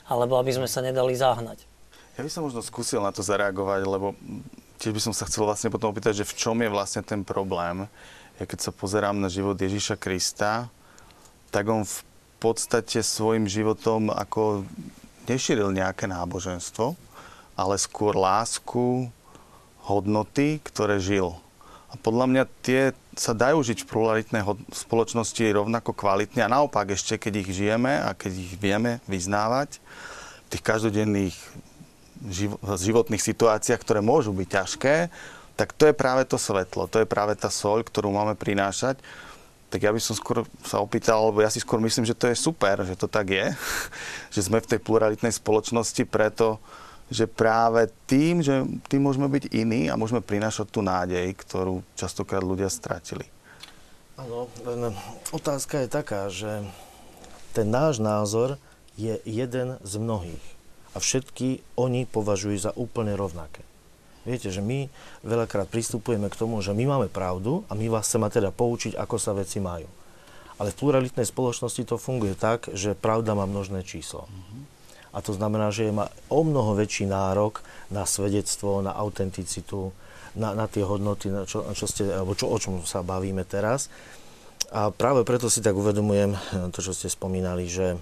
[0.08, 1.77] Alebo aby sme sa nedali zahnať.
[2.18, 4.18] Ja by som možno skúsil na to zareagovať, lebo
[4.82, 7.86] tiež by som sa chcel vlastne potom opýtať, že v čom je vlastne ten problém.
[8.42, 10.66] Ja keď sa pozerám na život Ježíša Krista,
[11.54, 12.00] tak on v
[12.42, 14.66] podstate svojim životom ako
[15.30, 16.98] nešíril nejaké náboženstvo,
[17.54, 19.14] ale skôr lásku,
[19.86, 21.38] hodnoty, ktoré žil.
[21.94, 24.42] A podľa mňa tie sa dajú žiť v pluralitnej
[24.74, 29.78] spoločnosti rovnako kvalitne a naopak ešte, keď ich žijeme a keď ich vieme vyznávať,
[30.48, 31.38] v tých každodenných
[32.78, 34.96] životných situáciách, ktoré môžu byť ťažké,
[35.58, 39.02] tak to je práve to svetlo, to je práve tá soľ, ktorú máme prinášať.
[39.68, 42.38] Tak ja by som skôr sa opýtal, lebo ja si skôr myslím, že to je
[42.38, 43.52] super, že to tak je,
[44.36, 46.62] že sme v tej pluralitnej spoločnosti preto,
[47.10, 52.44] že práve tým, že tým môžeme byť iní a môžeme prinášať tú nádej, ktorú častokrát
[52.44, 53.28] ľudia stratili.
[54.18, 54.50] Áno,
[55.30, 56.66] otázka je taká, že
[57.54, 58.58] ten náš názor
[58.98, 60.57] je jeden z mnohých
[60.98, 63.62] a všetky oni považujú za úplne rovnaké.
[64.26, 64.90] Viete, že my
[65.22, 69.16] veľakrát pristupujeme k tomu, že my máme pravdu a my vás chceme teda poučiť, ako
[69.22, 69.86] sa veci majú.
[70.58, 74.26] Ale v pluralitnej spoločnosti to funguje tak, že pravda má množné číslo.
[75.14, 77.62] A to znamená, že má o mnoho väčší nárok
[77.94, 79.94] na svedectvo, na autenticitu,
[80.34, 83.88] na, na tie hodnoty, na čo, čo ste, alebo čo, o čom sa bavíme teraz.
[84.74, 86.36] A práve preto si tak uvedomujem
[86.74, 87.96] to, čo ste spomínali, že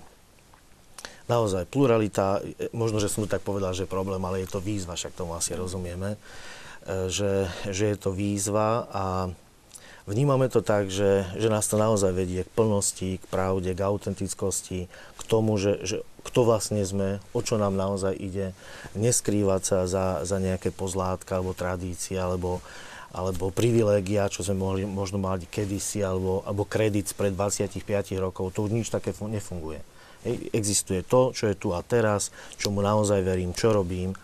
[1.25, 4.93] naozaj pluralita, možno, že som to tak povedal, že je problém, ale je to výzva,
[4.97, 6.17] však tomu asi rozumieme,
[6.85, 9.03] e, že, že je to výzva a
[10.05, 14.79] vnímame to tak, že, že nás to naozaj vedie k plnosti, k pravde, k autentickosti,
[14.89, 18.53] k tomu, že, že kto vlastne sme, o čo nám naozaj ide,
[18.97, 22.61] neskrývať sa za, za nejaké pozlátka alebo tradície, alebo,
[23.13, 27.81] alebo privilégia, čo sme mohli, možno mali kedysi, alebo, alebo kredit pred 25
[28.21, 29.94] rokov, to už nič také nefunguje.
[30.51, 34.17] Existuje to, čo je tu a teraz, čomu naozaj verím, čo robím.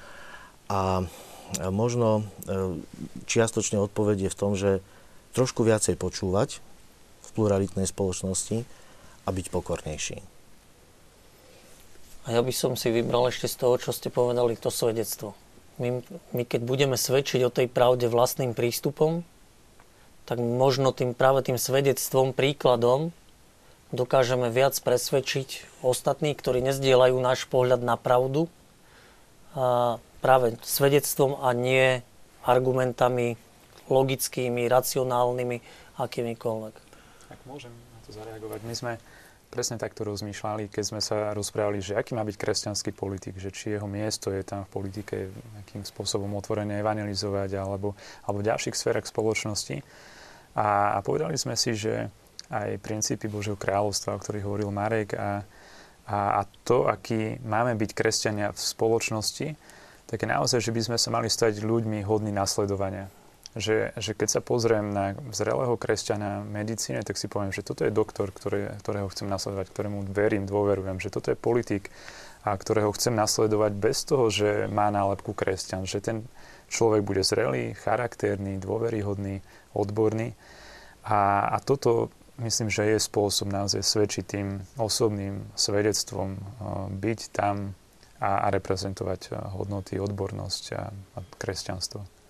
[0.67, 1.05] A
[1.69, 2.81] možno e,
[3.27, 4.81] čiastočne odpoveď je v tom, že
[5.35, 6.63] trošku viacej počúvať
[7.21, 8.63] v pluralitnej spoločnosti
[9.23, 10.17] a byť pokornejší.
[12.21, 15.33] A ja by som si vybral ešte z toho, čo ste povedali, to svedectvo.
[15.81, 16.05] My,
[16.37, 19.25] my keď budeme svedčiť o tej pravde vlastným prístupom,
[20.29, 23.09] tak možno tým práve tým svedectvom, príkladom
[23.91, 28.47] dokážeme viac presvedčiť ostatných, ktorí nezdieľajú náš pohľad na pravdu
[29.51, 31.99] a práve svedectvom a nie
[32.47, 33.36] argumentami
[33.91, 35.58] logickými, racionálnymi,
[35.99, 36.75] akýmikoľvek.
[37.27, 38.60] Ak môžem na to zareagovať.
[38.63, 38.93] My sme
[39.51, 43.75] presne takto rozmýšľali, keď sme sa rozprávali, že aký má byť kresťanský politik, že či
[43.75, 45.15] jeho miesto je tam v politike
[45.67, 49.84] akým spôsobom otvorene evangelizovať alebo, alebo v ďalších sférach spoločnosti.
[50.56, 52.08] A, a povedali sme si, že
[52.51, 55.47] aj princípy Božieho kráľovstva, o ktorých hovoril Marek a,
[56.05, 59.47] a, a to, aký máme byť kresťania v spoločnosti,
[60.11, 63.07] tak je naozaj, že by sme sa mali stať ľuďmi hodní nasledovania.
[63.51, 67.83] Že, že keď sa pozriem na zrelého kresťana v medicíne, tak si poviem, že toto
[67.83, 71.91] je doktor, ktoré, ktorého chcem nasledovať, ktorému verím, dôverujem, že toto je politik,
[72.41, 76.25] a ktorého chcem nasledovať bez toho, že má nálepku kresťan, že ten
[76.73, 79.45] človek bude zrelý, charakterný, dôveryhodný,
[79.77, 80.33] odborný.
[81.05, 82.09] A, a toto
[82.39, 84.48] myslím, že je spôsob naozaj svedčiť tým
[84.80, 86.41] osobným svedectvom, eh,
[86.96, 87.76] byť tam
[88.22, 92.22] a, a reprezentovať eh, hodnoty, odbornosť a, a kresťanstvo.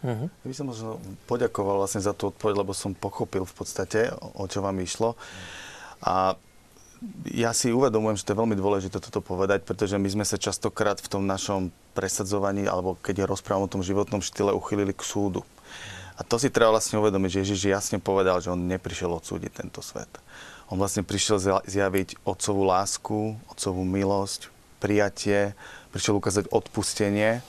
[0.00, 0.32] Uh-huh.
[0.32, 0.96] Ja by som možno
[1.28, 5.12] poďakoval vlastne za tú odpoveď, lebo som pochopil v podstate, o čo vám išlo.
[6.00, 6.40] A
[7.28, 11.00] ja si uvedomujem, že to je veľmi dôležité toto povedať, pretože my sme sa častokrát
[11.00, 15.44] v tom našom presadzovaní, alebo keď rozprávam o tom životnom štýle, uchylili k súdu.
[16.20, 19.80] A to si treba vlastne uvedomiť, že Ježiš jasne povedal, že on neprišiel odsúdiť tento
[19.80, 20.12] svet.
[20.68, 24.52] On vlastne prišiel zjaviť otcovú lásku, otcovú milosť,
[24.84, 25.56] prijatie,
[25.96, 27.40] prišiel ukázať odpustenie.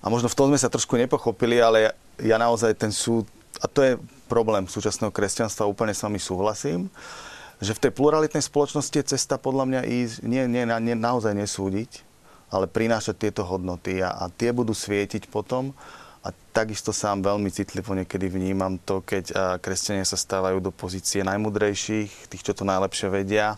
[0.00, 3.26] A možno v tom sme sa trošku nepochopili, ale ja naozaj ten súd,
[3.58, 3.92] a to je
[4.30, 6.86] problém súčasného kresťanstva, úplne s vami súhlasím,
[7.58, 12.06] že v tej pluralitnej spoločnosti je cesta podľa mňa ísť, nie, nie, nie, naozaj nesúdiť,
[12.54, 15.74] ale prinášať tieto hodnoty a, a tie budú svietiť potom.
[16.26, 21.22] A takisto sám veľmi citlivo niekedy vnímam to, keď a, kresťania sa stávajú do pozície
[21.22, 23.54] najmudrejších, tých, čo to najlepšie vedia.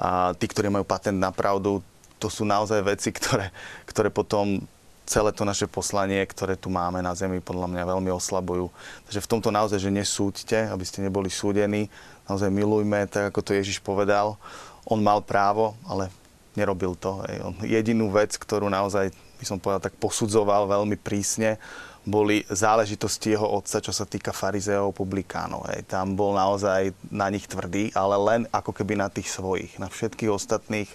[0.00, 1.84] A tí, ktorí majú patent na pravdu,
[2.16, 3.52] to sú naozaj veci, ktoré,
[3.84, 4.64] ktoré potom
[5.04, 8.72] celé to naše poslanie, ktoré tu máme na Zemi, podľa mňa veľmi oslabujú.
[9.04, 11.92] Takže v tomto naozaj, že nesúďte, aby ste neboli súdení,
[12.24, 14.40] naozaj milujme, tak ako to Ježiš povedal.
[14.88, 16.08] On mal právo, ale
[16.54, 17.22] nerobil to.
[17.42, 21.58] On jedinú vec, ktorú naozaj, by som povedal, tak posudzoval veľmi prísne,
[22.04, 25.64] boli záležitosti jeho otca, čo sa týka farizeov, publikánov.
[25.72, 25.88] Hej.
[25.88, 29.80] Tam bol naozaj na nich tvrdý, ale len ako keby na tých svojich.
[29.80, 30.90] Na všetkých ostatných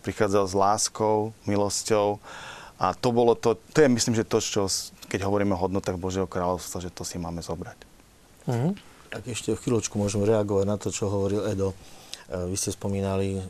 [0.00, 2.16] prichádzal s láskou, milosťou.
[2.80, 4.64] A to bolo to, to je myslím, že to, čo,
[5.12, 7.78] keď hovoríme o hodnotách Božieho kráľovstva, že to si máme zobrať.
[8.48, 8.72] Mm-hmm.
[9.12, 11.70] Tak ešte v chvíľočku môžem reagovať na to, čo hovoril Edo.
[11.70, 11.76] E,
[12.50, 13.42] vy ste spomínali, e,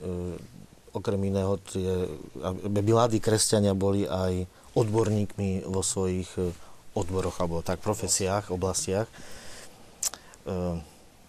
[0.95, 2.07] okrem iného, tie,
[2.41, 4.47] aby mladí kresťania boli aj
[4.79, 6.55] odborníkmi vo svojich e,
[6.95, 9.11] odboroch alebo tak profesiách, oblastiach.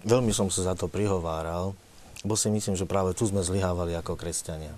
[0.05, 1.73] Veľmi som sa za to prihováral,
[2.21, 4.77] bo si myslím, že práve tu sme zlyhávali ako kresťania.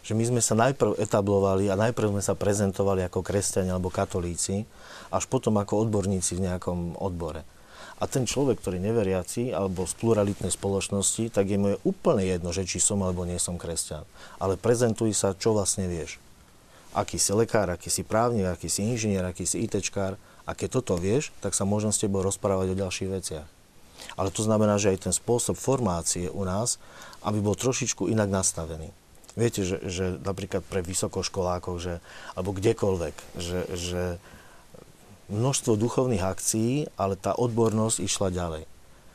[0.00, 4.64] Že my sme sa najprv etablovali a najprv sme sa prezentovali ako kresťania alebo katolíci,
[5.12, 7.44] až potom ako odborníci v nejakom odbore.
[8.02, 12.50] A ten človek, ktorý neveriaci alebo z pluralitnej spoločnosti, tak je mu je úplne jedno,
[12.50, 14.02] že či som alebo nie som kresťan.
[14.42, 16.18] Ale prezentuj sa, čo vlastne vieš.
[16.98, 20.18] Aký si lekár, aký si právnik, aký si inžinier, aký si ITčkár.
[20.42, 23.46] A keď toto vieš, tak sa môžem s tebou rozprávať o ďalších veciach.
[24.18, 26.82] Ale to znamená, že aj ten spôsob formácie u nás,
[27.22, 28.90] aby bol trošičku inak nastavený.
[29.38, 31.94] Viete, že, že napríklad pre vysokoškolákov, že,
[32.34, 34.02] alebo kdekoľvek, že, že
[35.30, 38.64] množstvo duchovných akcií, ale tá odbornosť išla ďalej.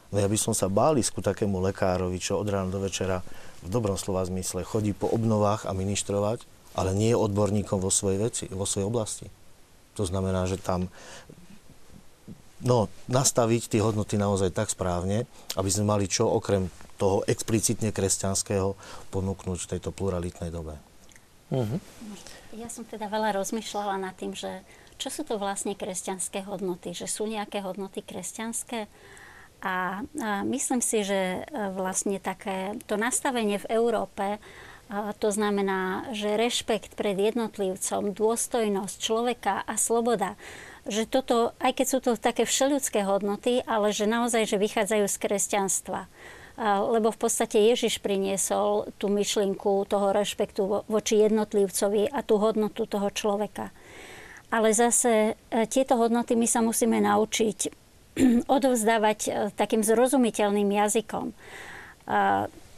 [0.07, 3.19] No ja by som sa bál ísť ku takému lekárovi, čo od rána do večera
[3.59, 8.19] v dobrom slova zmysle chodí po obnovách a ministrovať, ale nie je odborníkom vo svojej
[8.21, 9.27] veci, vo svojej oblasti.
[9.99, 10.87] To znamená, že tam
[12.61, 15.25] no, nastaviť tie hodnoty naozaj tak správne,
[15.57, 18.77] aby sme mali čo okrem toho explicitne kresťanského
[19.13, 20.77] ponúknuť v tejto pluralitnej dobe.
[21.53, 21.79] Mm-hmm.
[22.57, 24.65] Ja som teda veľa rozmýšľala nad tým, že
[24.97, 28.89] čo sú to vlastne kresťanské hodnoty, že sú nejaké hodnoty kresťanské.
[29.61, 34.37] A, a myslím si, že e, vlastne také to nastavenie v Európe,
[34.87, 40.39] a to znamená, že rešpekt pred jednotlivcom, dôstojnosť človeka a sloboda,
[40.87, 45.17] že toto, aj keď sú to také všeľudské hodnoty, ale že naozaj, že vychádzajú z
[45.19, 46.07] kresťanstva.
[46.57, 53.11] Lebo v podstate Ježiš priniesol tú myšlienku toho rešpektu voči jednotlivcovi a tú hodnotu toho
[53.11, 53.75] človeka.
[54.47, 57.59] Ale zase e, tieto hodnoty my sa musíme naučiť
[58.55, 61.35] odovzdávať e, takým zrozumiteľným jazykom.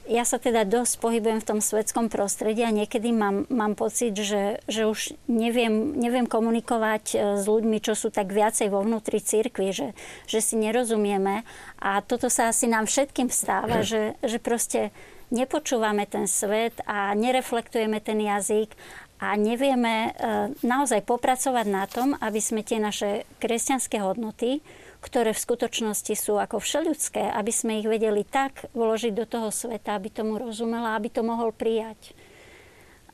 [0.09, 4.57] Ja sa teda dosť pohybujem v tom svetskom prostredí a niekedy mám, mám pocit, že,
[4.65, 9.69] že už neviem, neviem komunikovať e, s ľuďmi, čo sú tak viacej vo vnútri cirkvi,
[9.69, 9.93] že,
[10.25, 11.45] že si nerozumieme.
[11.77, 14.89] A toto sa asi nám všetkým stáva, že, že proste
[15.29, 18.73] nepočúvame ten svet a nereflektujeme ten jazyk
[19.19, 20.11] a nevieme e,
[20.63, 24.63] naozaj popracovať na tom, aby sme tie naše kresťanské hodnoty,
[25.03, 29.95] ktoré v skutočnosti sú ako všeľudské, aby sme ich vedeli tak vložiť do toho sveta,
[29.95, 32.15] aby tomu rozumela, aby to mohol prijať.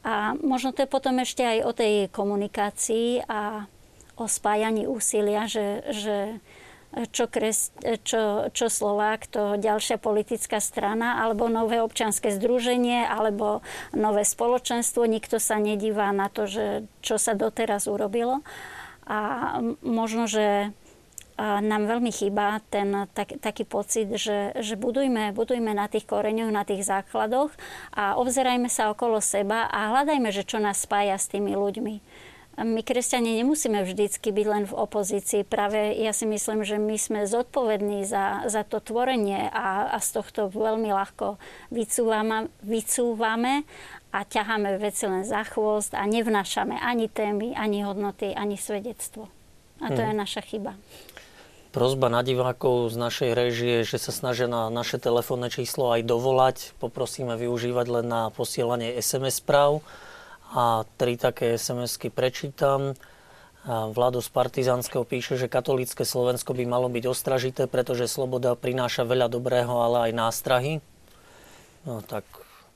[0.06, 3.66] A možno to je potom ešte aj o tej komunikácii a
[4.16, 6.18] o spájaní úsilia, že, že
[7.12, 7.76] čo, kres,
[8.08, 13.60] čo, čo Slovák, to ďalšia politická strana, alebo nové občianske združenie, alebo
[13.92, 15.04] nové spoločenstvo.
[15.04, 18.40] Nikto sa nedíva na to, že čo sa doteraz urobilo.
[19.06, 20.72] A možno, že
[21.40, 26.64] nám veľmi chýba ten tak, taký pocit, že, že budujme, budujme na tých koreňoch, na
[26.64, 27.52] tých základoch
[27.92, 32.00] a obzerajme sa okolo seba a hľadajme, že čo nás spája s tými ľuďmi
[32.56, 35.44] my kresťania nemusíme vždycky byť len v opozícii.
[35.44, 40.24] Práve ja si myslím, že my sme zodpovední za, za to tvorenie a, a z
[40.24, 41.36] tohto veľmi ľahko
[41.76, 43.68] vycúvame, vycúvame
[44.16, 49.28] a ťaháme veci len za chvost a nevnášame ani témy, ani hodnoty, ani svedectvo.
[49.84, 50.08] A to hmm.
[50.08, 50.80] je naša chyba.
[51.76, 56.72] Prozba na divákov z našej režie, že sa snažia na naše telefónne číslo aj dovolať.
[56.80, 59.84] Poprosíme využívať len na posielanie SMS správ
[60.56, 62.96] a tri také SMS-ky prečítam.
[63.68, 69.28] Vlado z Partizánskeho píše, že katolícke Slovensko by malo byť ostražité, pretože sloboda prináša veľa
[69.28, 70.74] dobrého, ale aj nástrahy.
[71.84, 72.24] No tak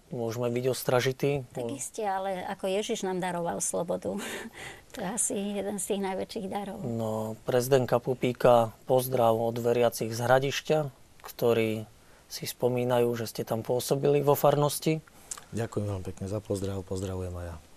[0.09, 1.45] môžeme byť ostražití.
[1.53, 4.17] Tak isté, ale ako Ježiš nám daroval slobodu.
[4.93, 6.81] to je asi jeden z tých najväčších darov.
[6.83, 10.79] No, prezidentka Pupíka pozdrav od veriacich z Hradišťa,
[11.21, 11.85] ktorí
[12.29, 15.05] si spomínajú, že ste tam pôsobili vo farnosti.
[15.53, 17.68] Ďakujem veľmi pekne za pozdrav, pozdravujem aj ja.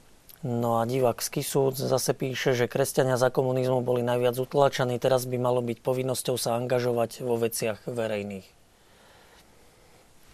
[0.43, 5.23] No a divák z Kisúc zase píše, že kresťania za komunizmu boli najviac utlačaní, teraz
[5.23, 8.43] by malo byť povinnosťou sa angažovať vo veciach verejných.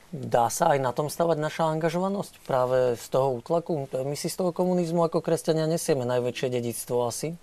[0.08, 3.92] Dá sa aj na tom stavať naša angažovanosť práve z toho útlaku?
[3.92, 7.36] My si z toho komunizmu ako kresťania nesieme najväčšie dedictvo asi.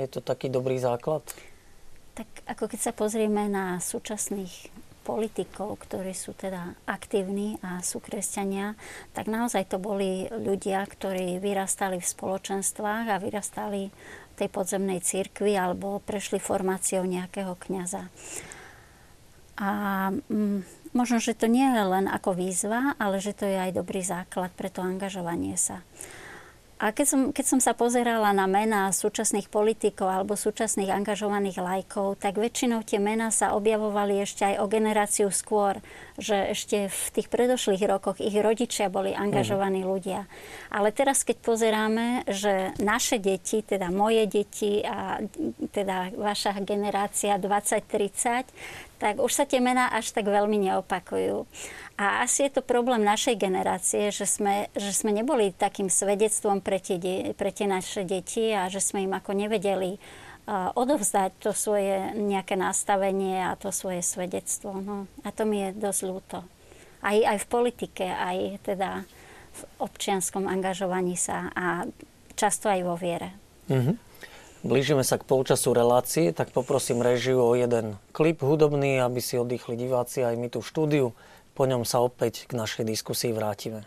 [0.00, 1.20] Je to taký dobrý základ?
[2.16, 4.72] Tak ako keď sa pozrieme na súčasných
[5.04, 8.72] politikov, ktorí sú teda aktívni a sú kresťania,
[9.12, 15.54] tak naozaj to boli ľudia, ktorí vyrastali v spoločenstvách a vyrastali v tej podzemnej cirkvi
[15.54, 18.08] alebo prešli formáciou nejakého kňaza.
[19.60, 19.70] A
[20.10, 24.02] mm, možno, že to nie je len ako výzva, ale že to je aj dobrý
[24.02, 25.86] základ pre to angažovanie sa.
[26.84, 32.20] A keď som, keď som sa pozerala na mená súčasných politikov alebo súčasných angažovaných lajkov,
[32.20, 35.80] tak väčšinou tie mená sa objavovali ešte aj o generáciu skôr,
[36.20, 39.88] že ešte v tých predošlých rokoch ich rodičia boli angažovaní mm.
[39.88, 40.28] ľudia.
[40.68, 45.24] Ale teraz, keď pozeráme, že naše deti, teda moje deti a
[45.72, 48.44] teda vaša generácia 2030,
[49.00, 51.48] tak už sa tie mená až tak veľmi neopakujú.
[51.94, 56.82] A asi je to problém našej generácie, že sme, že sme neboli takým svedectvom pre
[56.82, 56.98] tie,
[57.38, 62.58] pre tie naše deti a že sme im ako nevedeli uh, odovzdať to svoje nejaké
[62.58, 64.74] nastavenie a to svoje svedectvo.
[64.74, 65.06] No.
[65.22, 66.38] A to mi je dosť ľúto.
[66.98, 69.06] Aj, aj v politike, aj teda
[69.54, 71.86] v občianskom angažovaní sa a
[72.34, 73.30] často aj vo viere.
[73.70, 73.96] Mm-hmm.
[74.64, 79.76] Blížime sa k polčasu relácie, tak poprosím režiu o jeden klip hudobný, aby si oddychli
[79.76, 81.06] diváci aj my tu v štúdiu.
[81.54, 83.86] Po ňom sa opäť k našej diskusii vrátime.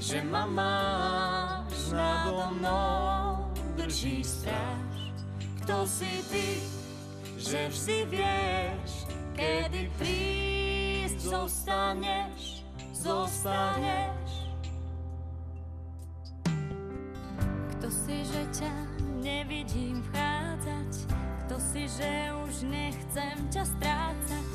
[0.00, 3.36] że mama nado mną
[3.76, 5.12] drży straż.
[5.62, 6.46] Kto si ty,
[7.38, 8.92] że wsi wiesz,
[9.36, 14.32] kiedy przyjść zostaniesz, zostaniesz.
[17.70, 18.70] Kto si, że cię
[19.22, 21.14] nie widzim wchadzać,
[21.46, 23.22] kto si, że już nie chcę
[23.52, 24.46] cię stracać,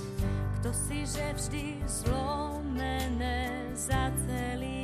[0.60, 4.75] kto si, że wżdy złomene za celi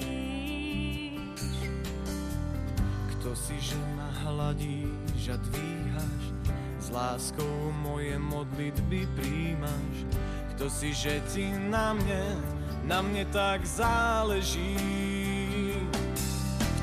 [11.01, 12.37] že ti na mne,
[12.85, 14.77] na mne tak záleží.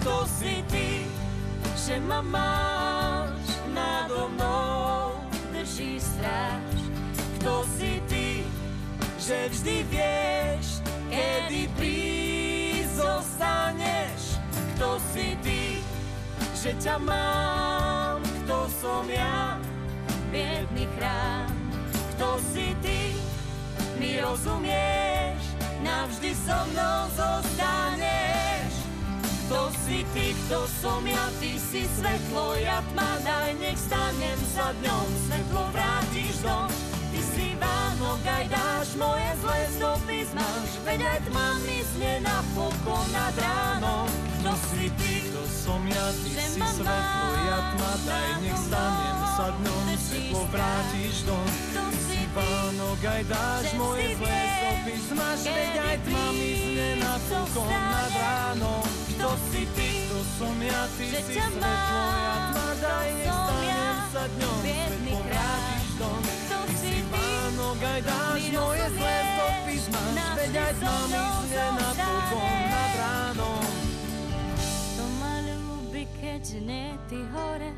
[0.02, 1.06] Kto si ty,
[1.78, 5.22] že ma máš nado mnou,
[5.54, 6.78] drží stráž.
[7.38, 8.42] Kto si ty,
[9.22, 14.22] že vždy vieš, kedy prísť zostaneš.
[14.74, 15.57] Kto si ty,
[16.68, 19.56] že ťa mám, kto som ja,
[20.28, 21.48] biedný chrám.
[22.12, 23.16] Kto si ty,
[23.96, 28.84] mi rozumieš, navždy so mnou zostaneš.
[29.48, 34.68] Kto si ty, kto som ja, ty si svetlo, ja tma, daj, nech stanem sa
[34.84, 36.97] dňom, svetlo vrátiš dom.
[37.18, 43.06] Ty si Vánok, aj dáš moje zlé stopy znáš, veď aj tma mi zne napokon
[43.10, 44.06] nad ránom.
[44.38, 49.50] Kto si ty, kto som ja, ty si svetlo, ja tma, daj, nech stanem sa
[49.50, 51.42] dňom, svetlo vrátiš dom.
[51.42, 51.82] Kto
[52.38, 58.12] Vánok aj dáš moje zlé stopy Zmaž, veď aj tma mi zne na púkom nad
[58.14, 60.06] ránom Kto si ty?
[60.06, 60.86] Kto som ja?
[60.94, 61.66] Ty si svetlo,
[62.14, 66.47] ja tma Daj, nestanem sa dňom Svetlo vrátiš dom
[67.58, 73.64] Vánok aj dáš moje zlé stopy Zmaž, keď aj tmami znie nad pukom nad ránom.
[74.62, 77.74] Kto ma ľúbi, keď nie ty hore,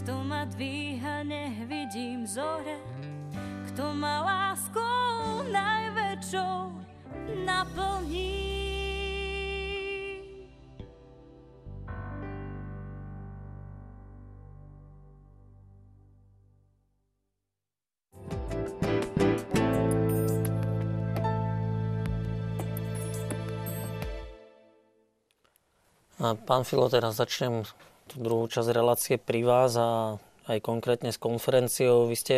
[0.00, 2.80] kto ma dvíha, nech vidím zore,
[3.68, 6.72] kto ma láskou najväčšou
[7.44, 8.55] naplní.
[26.18, 27.68] Pán Filo, teraz začnem
[28.08, 30.16] tú druhú časť relácie pri vás a
[30.48, 32.08] aj konkrétne s konferenciou.
[32.08, 32.36] Vy ste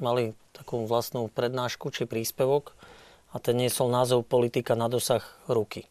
[0.00, 2.72] mali takú vlastnú prednášku či príspevok
[3.34, 5.84] a ten niesol názov Politika na dosah ruky.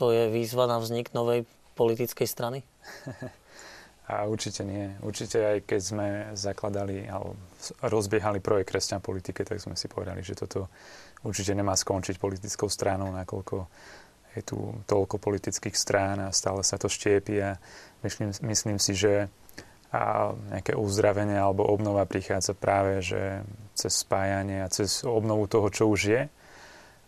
[0.00, 1.44] To je výzva na vznik novej
[1.76, 2.64] politickej strany?
[4.06, 4.94] A určite nie.
[5.02, 6.06] Určite aj keď sme
[6.38, 7.34] zakladali alebo
[7.82, 10.70] rozbiehali projekt Kresťan politike, tak sme si povedali, že toto
[11.26, 13.66] určite nemá skončiť politickou stranou, nakoľko
[14.36, 17.50] je tu toľko politických strán a stále sa to štiepi a
[18.04, 19.32] myslím, myslím si, že
[19.94, 23.46] a nejaké uzdravenie alebo obnova prichádza práve že
[23.78, 26.22] cez spájanie a cez obnovu toho, čo už je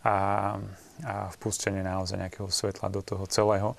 [0.07, 0.17] a,
[1.03, 3.75] a vpustenie naozaj nejakého svetla do toho celého.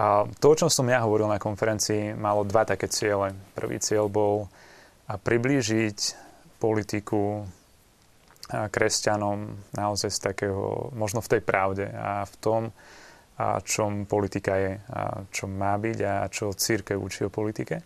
[0.00, 3.36] A to, o čom som ja hovoril na konferencii, malo dva také ciele.
[3.52, 4.48] Prvý cieľ bol
[5.04, 5.98] priblížiť
[6.56, 7.44] politiku
[8.50, 12.62] kresťanom naozaj z takého, možno v tej pravde a v tom,
[13.40, 17.80] a čom politika je, a čo má byť a čo církev učí o politike.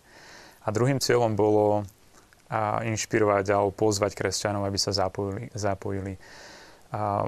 [0.65, 1.85] A druhým cieľom bolo
[2.55, 5.49] a inšpirovať alebo pozvať kresťanov, aby sa zapojili.
[5.57, 6.15] zapojili.
[6.93, 7.27] A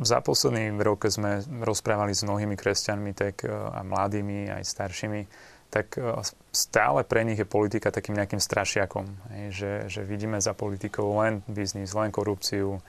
[0.00, 5.20] za posledný rok sme rozprávali s mnohými kresťanmi tak, a mladými, aj staršími,
[5.70, 6.02] tak e,
[6.50, 9.06] stále pre nich je politika takým nejakým strašiakom.
[9.54, 12.82] Že, že vidíme za politikou len biznis, len korupciu,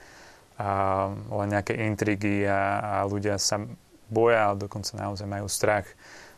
[0.62, 3.58] a len nejaké intrigy a, a ľudia sa
[4.12, 5.90] boja, a dokonca naozaj majú strach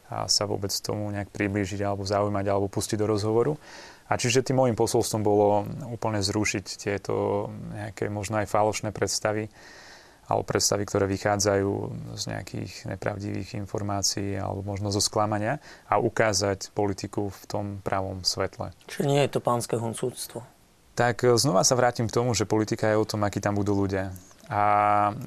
[0.07, 3.57] a sa vôbec tomu nejak priblížiť alebo zaujímať alebo pustiť do rozhovoru.
[4.07, 9.49] A čiže tým môjim posolstvom bolo úplne zrušiť tieto nejaké možno aj falošné predstavy
[10.27, 11.71] alebo predstavy, ktoré vychádzajú
[12.15, 18.71] z nejakých nepravdivých informácií alebo možno zo sklamania a ukázať politiku v tom pravom svetle.
[18.87, 20.47] Čiže nie je to pánske huncúctvo?
[20.93, 23.73] Tak e, znova sa vrátim k tomu, že politika je o tom, akí tam budú
[23.73, 24.13] ľudia.
[24.51, 24.61] A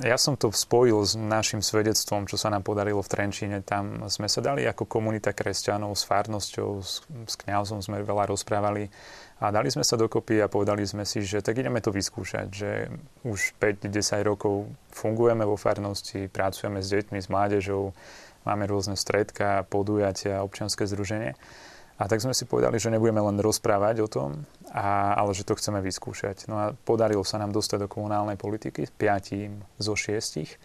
[0.04, 3.64] ja som to spojil s našim svedectvom, čo sa nám podarilo v Trenčíne.
[3.64, 8.92] Tam sme sa dali ako komunita kresťanov s farnosťou, s, s kňazom sme veľa rozprávali
[9.36, 12.88] a dali sme sa dokopy a povedali sme si, že tak ideme to vyskúšať, že
[13.20, 17.92] už 5-10 rokov fungujeme vo farnosti, pracujeme s deťmi, s mládežou,
[18.48, 21.36] máme rôzne stredka, podujatia, občianske združenie.
[21.96, 25.56] A tak sme si povedali, že nebudeme len rozprávať o tom, a, ale že to
[25.56, 26.48] chceme vyskúšať.
[26.48, 30.60] No a podarilo sa nám dostať do komunálnej politiky, piatím zo šiestich.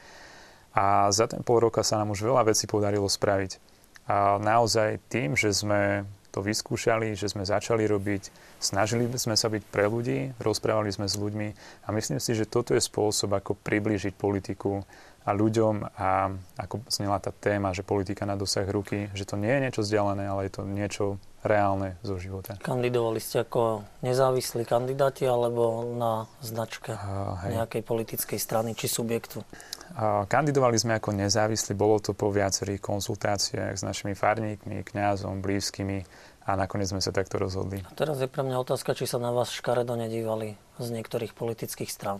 [0.75, 3.59] A za ten pol roka sa nám už veľa vecí podarilo spraviť.
[4.07, 6.03] A naozaj tým, že sme
[6.35, 8.23] to vyskúšali, že sme začali robiť,
[8.61, 11.47] snažili sme sa byť pre ľudí, rozprávali sme s ľuďmi
[11.83, 14.85] a myslím si, že toto je spôsob, ako priblížiť politiku
[15.21, 19.53] a ľuďom a ako znela tá téma, že politika na dosah ruky, že to nie
[19.53, 21.05] je niečo vzdialené, ale je to niečo
[21.45, 22.57] reálne zo života.
[22.61, 29.45] Kandidovali ste ako nezávislí kandidáti alebo na značke uh, nejakej politickej strany či subjektu?
[29.91, 36.05] Uh, kandidovali sme ako nezávislí, bolo to po viacerých konzultáciách s našimi farníkmi, kňazom, blízkymi
[36.41, 37.85] a nakoniec sme sa takto rozhodli.
[37.85, 41.89] A teraz je pre mňa otázka, či sa na vás škaredo nedívali z niektorých politických
[41.89, 42.19] strán.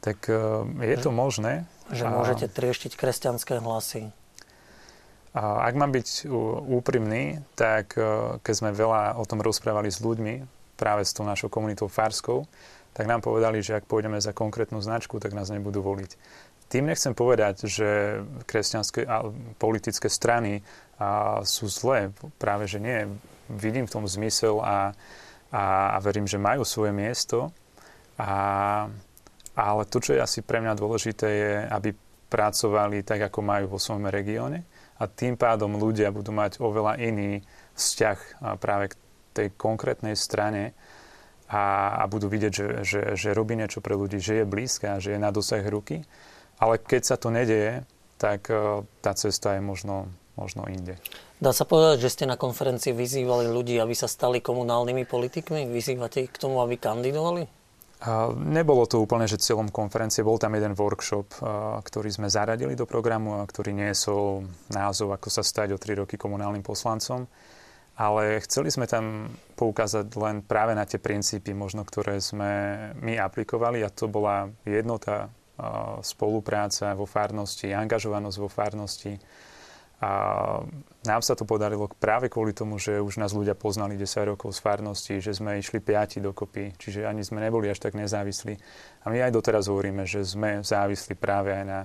[0.00, 1.68] Tak uh, je to možné.
[1.92, 4.12] Že môžete trieštiť kresťanské hlasy.
[5.30, 6.26] A ak mám byť
[6.66, 11.52] úprimný, tak uh, keď sme veľa o tom rozprávali s ľuďmi, práve s tou našou
[11.52, 12.48] komunitou Farskou,
[12.96, 16.16] tak nám povedali, že ak pôjdeme za konkrétnu značku, tak nás nebudú voliť.
[16.70, 19.26] Tým nechcem povedať, že kresťanské a
[19.58, 20.62] politické strany
[20.96, 22.14] a, sú zlé.
[22.38, 23.10] Práve, že nie.
[23.50, 24.94] Vidím v tom zmysel a,
[25.50, 25.62] a,
[25.94, 27.50] a verím, že majú svoje miesto.
[28.22, 28.86] A,
[29.58, 31.90] ale to, čo je asi pre mňa dôležité, je, aby
[32.30, 34.62] pracovali tak, ako majú vo svojom regióne
[35.00, 37.42] a tým pádom ľudia budú mať oveľa iný
[37.74, 38.94] vzťah práve k
[39.32, 40.76] tej konkrétnej strane
[41.50, 45.16] a, a budú vidieť, že, že, že robí niečo pre ľudí, že je blízka, že
[45.16, 46.06] je na dosah ruky
[46.60, 47.82] ale keď sa to nedeje,
[48.20, 51.00] tak e, tá cesta je možno, možno inde.
[51.40, 55.72] Dá sa povedať, že ste na konferencii vyzývali ľudí, aby sa stali komunálnymi politikmi?
[55.72, 57.48] Vyzývate ich k tomu, aby kandidovali?
[58.32, 60.24] Nebolo to úplne, že cieľom konferencie.
[60.24, 65.28] Bol tam jeden workshop, a, ktorý sme zaradili do programu a ktorý niesol názov, ako
[65.28, 67.28] sa stať o 3 roky komunálnym poslancom.
[68.00, 69.28] Ale chceli sme tam
[69.60, 72.52] poukázať len práve na tie princípy, možno, ktoré sme
[72.96, 75.28] my aplikovali a to bola jednota
[76.00, 79.14] spolupráca vo farnosti, angažovanosť vo farnosti.
[80.00, 80.12] A
[81.04, 84.64] nám sa to podarilo práve kvôli tomu, že už nás ľudia poznali 10 rokov z
[84.64, 88.56] farnosti, že sme išli piati dokopy, čiže ani sme neboli až tak nezávislí.
[89.04, 91.80] A my aj doteraz hovoríme, že sme závislí práve aj na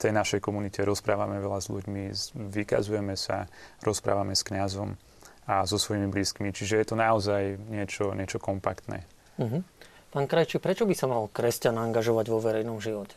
[0.00, 0.80] tej našej komunite.
[0.80, 2.02] Rozprávame veľa s ľuďmi,
[2.48, 3.44] vykazujeme sa,
[3.84, 4.96] rozprávame s kňazom
[5.44, 6.48] a so svojimi blízkymi.
[6.52, 9.04] Čiže je to naozaj niečo, niečo kompaktné.
[9.36, 9.60] Uh-huh.
[10.08, 13.12] Pán Krajči, prečo by sa mal kresťan angažovať vo verejnom živote?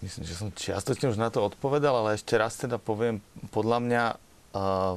[0.00, 4.04] Myslím, že som čiastočne už na to odpovedal, ale ešte raz teda poviem, podľa mňa
[4.12, 4.96] uh,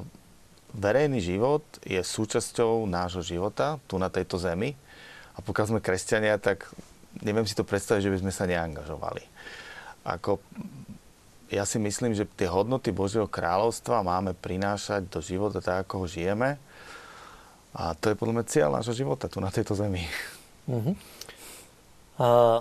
[0.76, 4.76] verejný život je súčasťou nášho života tu na tejto zemi.
[5.36, 6.68] A pokiaľ sme kresťania, tak
[7.24, 9.22] neviem si to predstaviť, že by sme sa neangažovali.
[10.08, 10.40] Ako,
[11.52, 16.06] ja si myslím, že tie hodnoty Božieho kráľovstva máme prinášať do života tak, ako ho
[16.08, 16.60] žijeme.
[17.76, 20.08] A to je podľa mňa cieľ nášho života tu na tejto zemi.
[20.68, 20.96] Uh-huh.
[22.18, 22.60] Uh,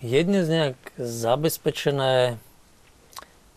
[0.00, 2.40] je dnes nejak zabezpečené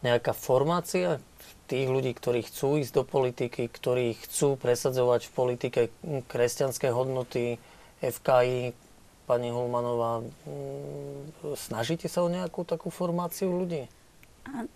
[0.04, 1.24] nejaká formácia
[1.72, 5.82] tých ľudí, ktorí chcú ísť do politiky, ktorí chcú presadzovať v politike
[6.28, 7.58] kresťanské hodnoty,
[8.04, 8.76] FKI,
[9.24, 13.88] pani Hulmanová, mm, snažíte sa o nejakú takú formáciu ľudí?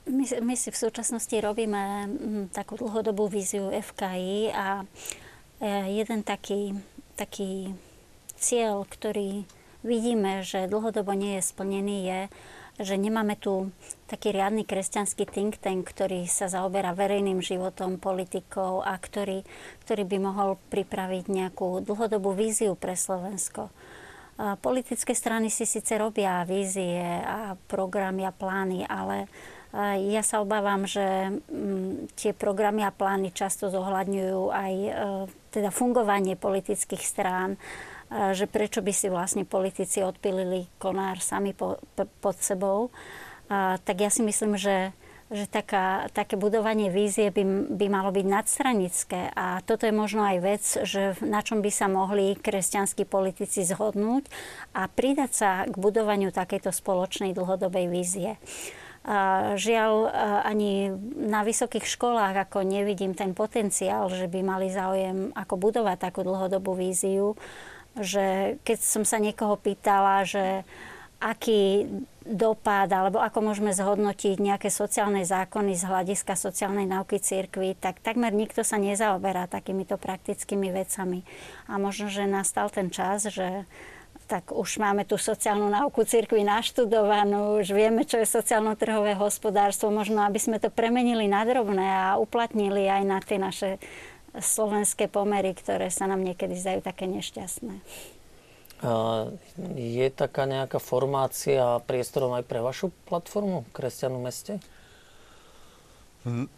[0.08, 4.88] My, my si v súčasnosti robíme mm, takú dlhodobú víziu FKI a
[5.64, 6.78] jeden taký,
[7.18, 7.74] taký
[8.38, 9.46] cieľ, ktorý
[9.82, 12.22] vidíme, že dlhodobo nie je splnený, je,
[12.78, 13.74] že nemáme tu
[14.06, 19.42] taký riadny kresťanský think tank, ktorý sa zaoberá verejným životom, politikou a ktorý,
[19.82, 23.74] ktorý by mohol pripraviť nejakú dlhodobú víziu pre Slovensko.
[24.38, 29.26] Politické strany si síce robia vízie a programy a plány, ale
[29.98, 31.04] ja sa obávam, že
[31.52, 34.92] mm, tie programy a plány často zohľadňujú aj e,
[35.52, 37.60] teda fungovanie politických strán
[38.08, 42.88] že prečo by si vlastne politici odpilili konár sami po, po, pod sebou.
[43.52, 44.96] Tak ja si myslím, že,
[45.28, 49.32] že taká, také budovanie vízie by, by malo byť nadstranické.
[49.36, 54.28] A toto je možno aj vec, že na čom by sa mohli kresťanskí politici zhodnúť
[54.72, 58.40] a pridať sa k budovaniu takejto spoločnej dlhodobej vízie.
[58.40, 58.87] A
[59.56, 60.12] žiaľ,
[60.44, 66.28] ani na vysokých školách ako nevidím ten potenciál, že by mali záujem ako budovať takú
[66.28, 67.40] dlhodobú víziu
[68.02, 70.62] že keď som sa niekoho pýtala, že
[71.18, 71.90] aký
[72.28, 78.30] dopad, alebo ako môžeme zhodnotiť nejaké sociálne zákony z hľadiska sociálnej náuky cirkvi, tak takmer
[78.36, 81.26] nikto sa nezaoberá takýmito praktickými vecami.
[81.66, 83.66] A možno, že nastal ten čas, že
[84.28, 90.20] tak už máme tú sociálnu náuku cirkvi naštudovanú, už vieme, čo je sociálno-trhové hospodárstvo, možno
[90.28, 93.80] aby sme to premenili na drobné a uplatnili aj na tie naše
[94.36, 97.80] slovenské pomery, ktoré sa nám niekedy zdajú také nešťastné.
[99.74, 104.62] Je taká nejaká formácia priestorom aj pre vašu platformu Kresťanu meste?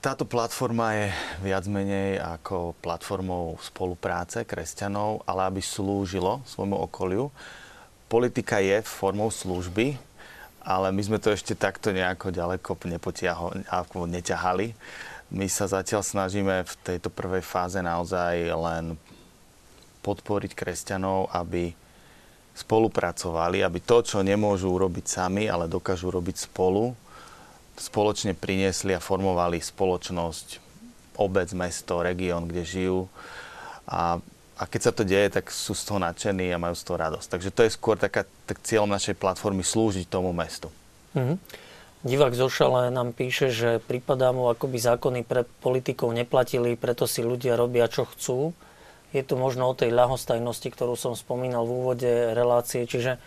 [0.01, 1.07] Táto platforma je
[1.45, 7.29] viac menej ako platformou spolupráce kresťanov, ale aby slúžilo svojmu okoliu.
[8.09, 9.93] Politika je formou služby,
[10.65, 12.73] ale my sme to ešte takto nejako ďaleko
[14.09, 14.73] neťahali.
[15.29, 18.97] My sa zatiaľ snažíme v tejto prvej fáze naozaj len
[20.01, 21.77] podporiť kresťanov, aby
[22.57, 26.91] spolupracovali, aby to, čo nemôžu urobiť sami, ale dokážu robiť spolu,
[27.77, 30.59] spoločne priniesli a formovali spoločnosť,
[31.15, 32.99] obec, mesto, región, kde žijú.
[33.87, 34.19] A,
[34.59, 37.27] a keď sa to deje, tak sú z toho nadšení a majú z toho radosť.
[37.31, 40.67] Takže to je skôr taká, tak cieľom našej platformy slúžiť tomu mestu.
[41.15, 41.37] Mm-hmm.
[41.99, 47.07] Divák zo Šale nám píše, že prípadá mu, ako by zákony pre politikov neplatili, preto
[47.07, 48.51] si ľudia robia, čo chcú.
[49.15, 53.19] Je to možno o tej ľahostajnosti, ktorú som spomínal v úvode relácie, čiže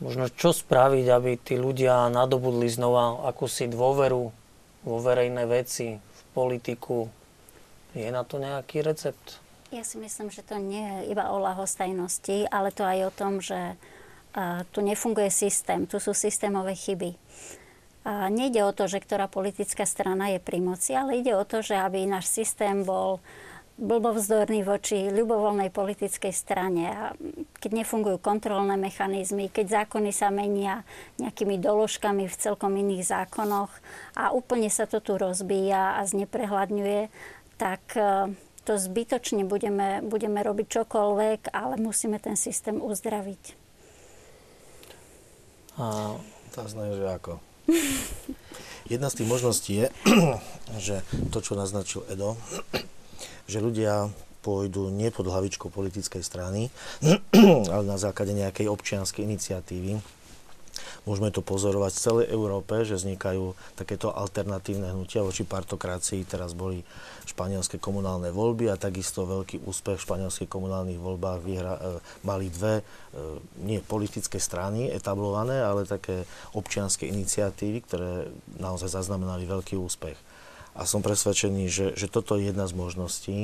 [0.00, 4.22] možno čo spraviť, aby tí ľudia nadobudli znova akúsi dôveru
[4.84, 7.08] vo verejné veci, v politiku.
[7.92, 9.40] Je na to nejaký recept?
[9.70, 13.38] Ja si myslím, že to nie je iba o ľahostajnosti, ale to aj o tom,
[13.38, 13.78] že
[14.74, 17.14] tu nefunguje systém, tu sú systémové chyby.
[18.02, 21.62] A nejde o to, že ktorá politická strana je pri moci, ale ide o to,
[21.62, 23.22] že aby náš systém bol
[23.80, 26.84] blbovzdorný voči ľubovoľnej politickej strane.
[26.90, 27.02] A
[27.62, 30.84] keď nefungujú kontrolné mechanizmy, keď zákony sa menia
[31.16, 33.72] nejakými doložkami v celkom iných zákonoch
[34.16, 37.08] a úplne sa to tu rozbíja a zneprehľadňuje,
[37.56, 38.32] tak e,
[38.64, 43.42] to zbytočne budeme, budeme robiť čokoľvek, ale musíme ten systém uzdraviť.
[45.80, 46.16] A...
[46.50, 47.32] To znamená, že ako?
[48.92, 49.86] Jedna z tých možností je,
[50.86, 52.34] že to, čo naznačil Edo,
[53.50, 56.74] že ľudia pôjdu nie pod hlavičkou politickej strany,
[57.72, 60.00] ale na základe nejakej občianskej iniciatívy
[61.08, 66.28] Môžeme to pozorovať v celej Európe, že vznikajú takéto alternatívne hnutia voči partokracii.
[66.28, 66.84] Teraz boli
[67.24, 71.80] španielské komunálne voľby a takisto veľký úspech v španielských komunálnych voľbách vyhra, e,
[72.26, 72.82] mali dve e,
[73.64, 78.10] nie politické strany etablované, ale také občianske iniciatívy, ktoré
[78.60, 80.18] naozaj zaznamenali veľký úspech.
[80.76, 83.38] A som presvedčený, že, že toto je jedna z možností,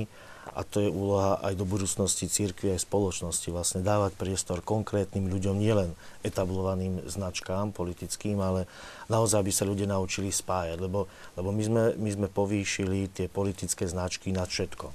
[0.55, 5.59] a to je úloha aj do budúcnosti církvy aj spoločnosti, vlastne dávať priestor konkrétnym ľuďom,
[5.59, 5.91] nielen
[6.23, 8.71] etablovaným značkám politickým, ale
[9.11, 13.91] naozaj by sa ľudia naučili spájať, lebo, lebo my, sme, my sme povýšili tie politické
[13.91, 14.95] značky nad všetko.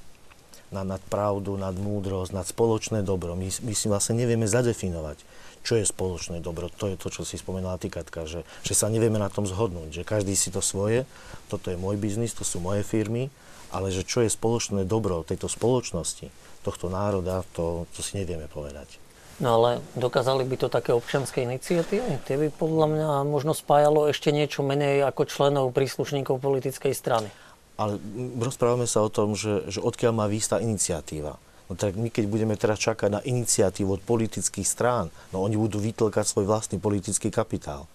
[0.71, 3.35] Nad, nad pravdu, nad múdrosť, nad spoločné dobro.
[3.35, 5.19] My, my si vlastne nevieme zadefinovať,
[5.67, 6.71] čo je spoločné dobro.
[6.79, 7.91] To je to, čo si spomenula ty,
[8.23, 11.03] že, že sa nevieme na tom zhodnúť, že každý si to svoje,
[11.51, 13.27] toto je môj biznis, to sú moje firmy,
[13.71, 16.27] ale že čo je spoločné dobro tejto spoločnosti,
[16.61, 19.01] tohto národa, to, to si nevieme povedať.
[19.41, 22.21] No ale dokázali by to také občianské iniciatívy?
[22.29, 27.33] Tie by podľa mňa možno spájalo ešte niečo menej ako členov príslušníkov politickej strany.
[27.81, 27.97] Ale
[28.37, 31.41] rozprávame sa o tom, že, že odkiaľ má výsta iniciatíva.
[31.65, 35.81] No tak my keď budeme teraz čakať na iniciatívu od politických strán, no oni budú
[35.81, 37.89] vytlkať svoj vlastný politický kapitál.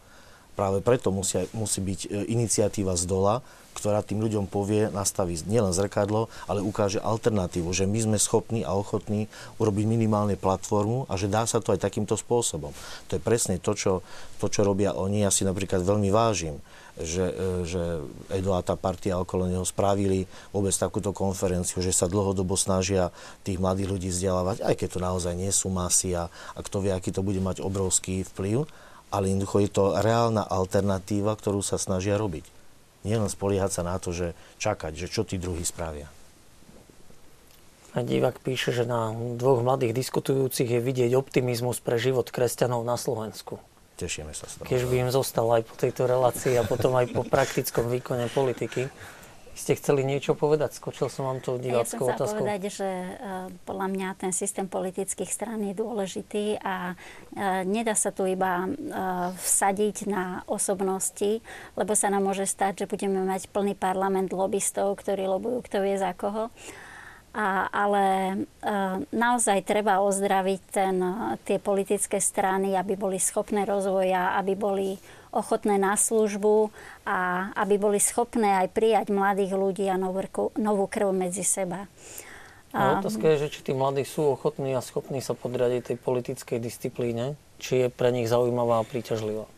[0.57, 3.44] Práve preto musia, musí byť e, iniciatíva z dola,
[3.76, 8.72] ktorá tým ľuďom povie, nastaví nielen zrkadlo, ale ukáže alternatívu, že my sme schopní a
[8.72, 9.28] ochotní
[9.61, 12.72] urobiť minimálne platformu a že dá sa to aj takýmto spôsobom.
[13.12, 14.00] To je presne to, čo,
[14.40, 15.28] to, čo robia oni.
[15.28, 16.57] Ja si napríklad veľmi vážim,
[16.96, 18.00] že, e, že
[18.32, 20.24] Edo a tá partia okolo neho spravili
[20.57, 23.12] vôbec takúto konferenciu, že sa dlhodobo snažia
[23.44, 26.96] tých mladých ľudí vzdelávať, aj keď to naozaj nie sú masy a, a kto vie,
[26.96, 28.64] aký to bude mať obrovský vplyv
[29.16, 32.44] ale jednoducho je to reálna alternatíva, ktorú sa snažia robiť.
[33.08, 36.12] Nielen spoliehať sa na to, že čakať, že čo tí druhí spravia.
[37.96, 39.08] A divák píše, že na
[39.40, 43.56] dvoch mladých diskutujúcich je vidieť optimizmus pre život kresťanov na Slovensku.
[43.96, 44.68] Tešíme sa z toho.
[44.68, 48.92] Keď by im zostal aj po tejto relácii a potom aj po praktickom výkone politiky
[49.57, 50.76] ste chceli niečo povedať?
[50.76, 52.44] Skočil som vám to diváckou ja otázkou.
[52.44, 58.12] povedať, že uh, podľa mňa ten systém politických strán je dôležitý a uh, nedá sa
[58.12, 61.40] tu iba uh, vsadiť na osobnosti,
[61.74, 65.96] lebo sa nám môže stať, že budeme mať plný parlament lobbystov, ktorí lobujú kto vie
[65.96, 66.52] za koho.
[67.36, 68.36] A, ale e,
[69.12, 70.96] naozaj treba ozdraviť ten,
[71.44, 74.96] tie politické strany, aby boli schopné rozvoja, aby boli
[75.37, 76.72] ochotné na službu
[77.05, 80.24] a aby boli schopné aj prijať mladých ľudí a novú,
[80.57, 81.84] novú krv medzi seba.
[82.72, 86.59] A otázka je, že či tí mladí sú ochotní a schopní sa podradiť tej politickej
[86.61, 89.49] disciplíne, či je pre nich zaujímavá a príťažlivá.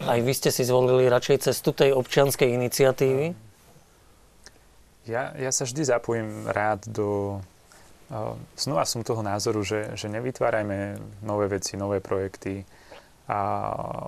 [0.00, 3.32] Aj vy ste si zvolili radšej cestu tej občianskej iniciatívy?
[5.08, 7.40] Ja, ja sa vždy zapojím rád do...
[8.54, 12.62] Znova som toho názoru, že, že nevytvárajme nové veci, nové projekty,
[13.26, 13.40] a,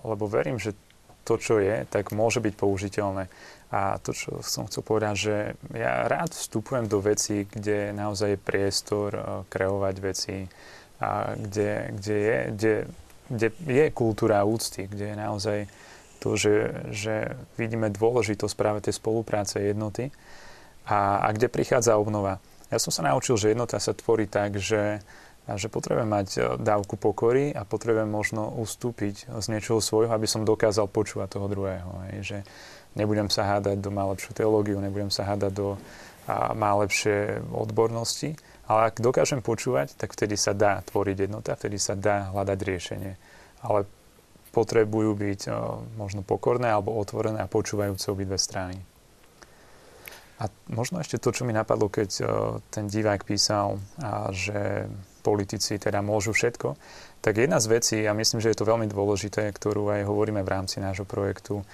[0.06, 0.78] lebo verím, že
[1.26, 3.26] to, čo je, tak môže byť použiteľné.
[3.68, 5.36] A to, čo som chcel povedať, že
[5.76, 9.10] ja rád vstupujem do vecí, kde naozaj je priestor
[9.52, 10.48] kreovať veci,
[10.98, 12.74] a kde, kde, je, kde,
[13.30, 15.58] kde je kultúra úcty, kde je naozaj
[16.18, 16.54] to, že,
[16.90, 20.10] že vidíme dôležitosť práve tej spolupráce jednoty
[20.82, 22.42] a, a kde prichádza obnova.
[22.68, 25.00] Ja som sa naučil, že jednota sa tvorí tak, že,
[25.48, 30.44] že potrebujem mať e, dávku pokory a potrebujem možno ustúpiť z niečoho svojho, aby som
[30.44, 31.90] dokázal počúvať toho druhého.
[32.08, 32.16] Hej.
[32.20, 32.38] Že
[33.00, 35.68] nebudem sa hádať do má lepšiu teológiu, nebudem sa hádať do
[36.28, 38.36] a má lepšie odbornosti,
[38.68, 43.12] ale ak dokážem počúvať, tak vtedy sa dá tvoriť jednota, vtedy sa dá hľadať riešenie.
[43.64, 43.88] Ale
[44.52, 45.50] potrebujú byť e,
[45.96, 48.76] možno pokorné alebo otvorené a počúvajúce obidve strany.
[50.38, 52.28] A možno ešte to, čo mi napadlo, keď uh,
[52.70, 53.82] ten divák písal,
[54.30, 54.86] že
[55.26, 56.78] politici teda môžu všetko,
[57.20, 60.52] tak jedna z vecí, a myslím, že je to veľmi dôležité, ktorú aj hovoríme v
[60.54, 61.66] rámci nášho projektu,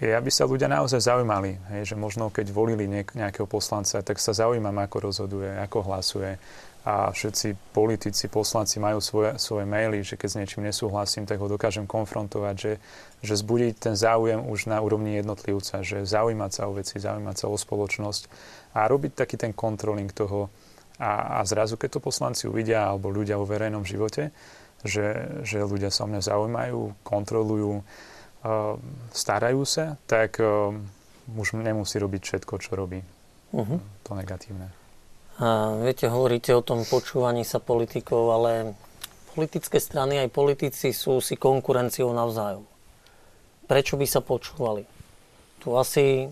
[0.00, 4.76] je, aby sa ľudia naozaj zaujímali, že možno keď volili nejakého poslanca, tak sa zaujímam,
[4.84, 6.36] ako rozhoduje, ako hlasuje,
[6.82, 11.46] a všetci politici, poslanci majú svoje, svoje maily, že keď s niečím nesúhlasím, tak ho
[11.46, 12.72] dokážem konfrontovať, že,
[13.22, 17.46] že zbudiť ten záujem už na úrovni jednotlivca, že zaujímať sa o veci, zaujímať sa
[17.46, 18.22] o spoločnosť
[18.74, 20.50] a robiť taký ten kontroling toho.
[20.98, 24.34] A, a zrazu, keď to poslanci uvidia, alebo ľudia vo verejnom živote,
[24.82, 28.74] že, že ľudia sa o mňa zaujímajú, kontrolujú, uh,
[29.14, 30.74] starajú sa, tak uh,
[31.30, 33.06] už nemusí robiť všetko, čo robí.
[33.54, 33.78] Uh-huh.
[33.78, 34.81] To negatívne.
[35.40, 38.76] A viete, hovoríte o tom počúvaní sa politikov, ale
[39.32, 42.68] politické strany aj politici sú si konkurenciou navzájom.
[43.64, 44.84] Prečo by sa počúvali?
[45.64, 46.28] Tu asi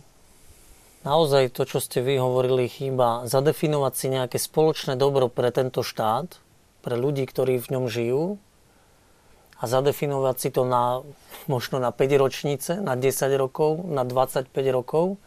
[1.07, 6.37] naozaj to, čo ste vy hovorili, chýba zadefinovať si nejaké spoločné dobro pre tento štát,
[6.85, 8.37] pre ľudí, ktorí v ňom žijú
[9.61, 11.05] a zadefinovať si to na,
[11.49, 15.21] možno na 5 ročnice, na 10 rokov, na 25 rokov,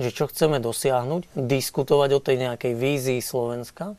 [0.00, 3.92] že čo chceme dosiahnuť, diskutovať o tej nejakej vízii Slovenska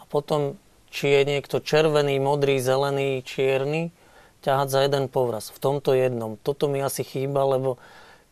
[0.00, 0.56] a potom,
[0.88, 3.92] či je niekto červený, modrý, zelený, čierny,
[4.40, 5.52] ťahať za jeden povraz.
[5.52, 6.40] V tomto jednom.
[6.40, 7.76] Toto mi asi chýba, lebo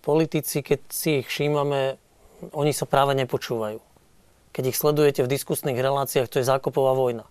[0.00, 2.00] politici, keď si ich všímame,
[2.56, 3.80] oni sa práve nepočúvajú.
[4.52, 7.28] Keď ich sledujete v diskusných reláciách, to je zákopová vojna.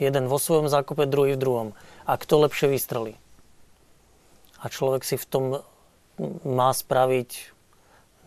[0.00, 1.68] Jeden vo svojom zákope, druhý v druhom.
[2.08, 3.20] A kto lepšie vystrelí?
[4.60, 5.44] A človek si v tom
[6.44, 7.52] má spraviť,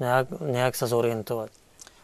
[0.01, 1.51] nejak, nejak sa zorientovať.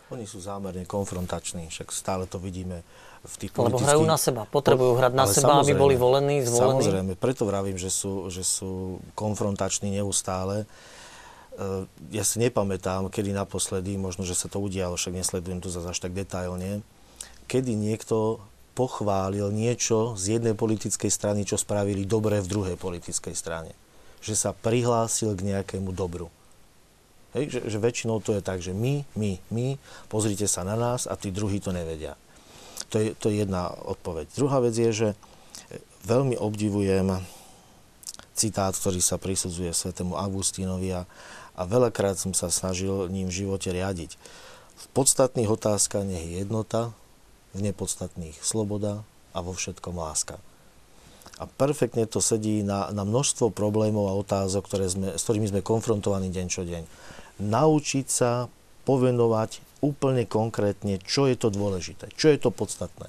[0.10, 2.82] Oni sú zámerne konfrontační, však stále to vidíme
[3.22, 6.82] v tých Lebo hrajú na seba, potrebujú hrať na seba, aby boli volení, zvolení.
[6.82, 10.64] Samozrejme, preto vravím, že sú, že sú konfrontační neustále.
[10.64, 11.86] E,
[12.16, 16.00] ja si nepamätám, kedy naposledy, možno, že sa to udialo, však nesledujem to zase až
[16.00, 16.82] tak detailne,
[17.52, 18.40] kedy niekto
[18.74, 23.76] pochválil niečo z jednej politickej strany, čo spravili dobre v druhej politickej strane.
[24.24, 26.32] Že sa prihlásil k nejakému dobru.
[27.38, 29.68] Hej, že, že väčšinou to je tak, že my, my, my,
[30.10, 32.18] pozrite sa na nás a tí druhí to nevedia.
[32.90, 34.34] To je, to je jedna odpoveď.
[34.34, 35.10] Druhá vec je, že
[36.10, 37.22] veľmi obdivujem
[38.34, 41.02] citát, ktorý sa prisudzuje svetému Augustínovi a,
[41.54, 44.16] a veľakrát som sa snažil ním v živote riadiť.
[44.80, 46.96] V podstatných otázkach nech je jednota,
[47.52, 49.04] v nepodstatných sloboda
[49.36, 50.40] a vo všetkom láska.
[51.40, 55.62] A perfektne to sedí na, na množstvo problémov a otázok, ktoré sme, s ktorými sme
[55.64, 56.84] konfrontovaní deň čo deň.
[57.40, 58.52] Naučiť sa
[58.84, 63.08] povenovať úplne konkrétne, čo je to dôležité, čo je to podstatné.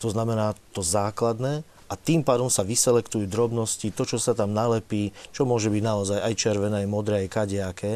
[0.00, 5.12] To znamená to základné a tým pádom sa vyselektujú drobnosti, to, čo sa tam nalepí,
[5.34, 7.92] čo môže byť naozaj aj červené, aj modré, aj kadejaké,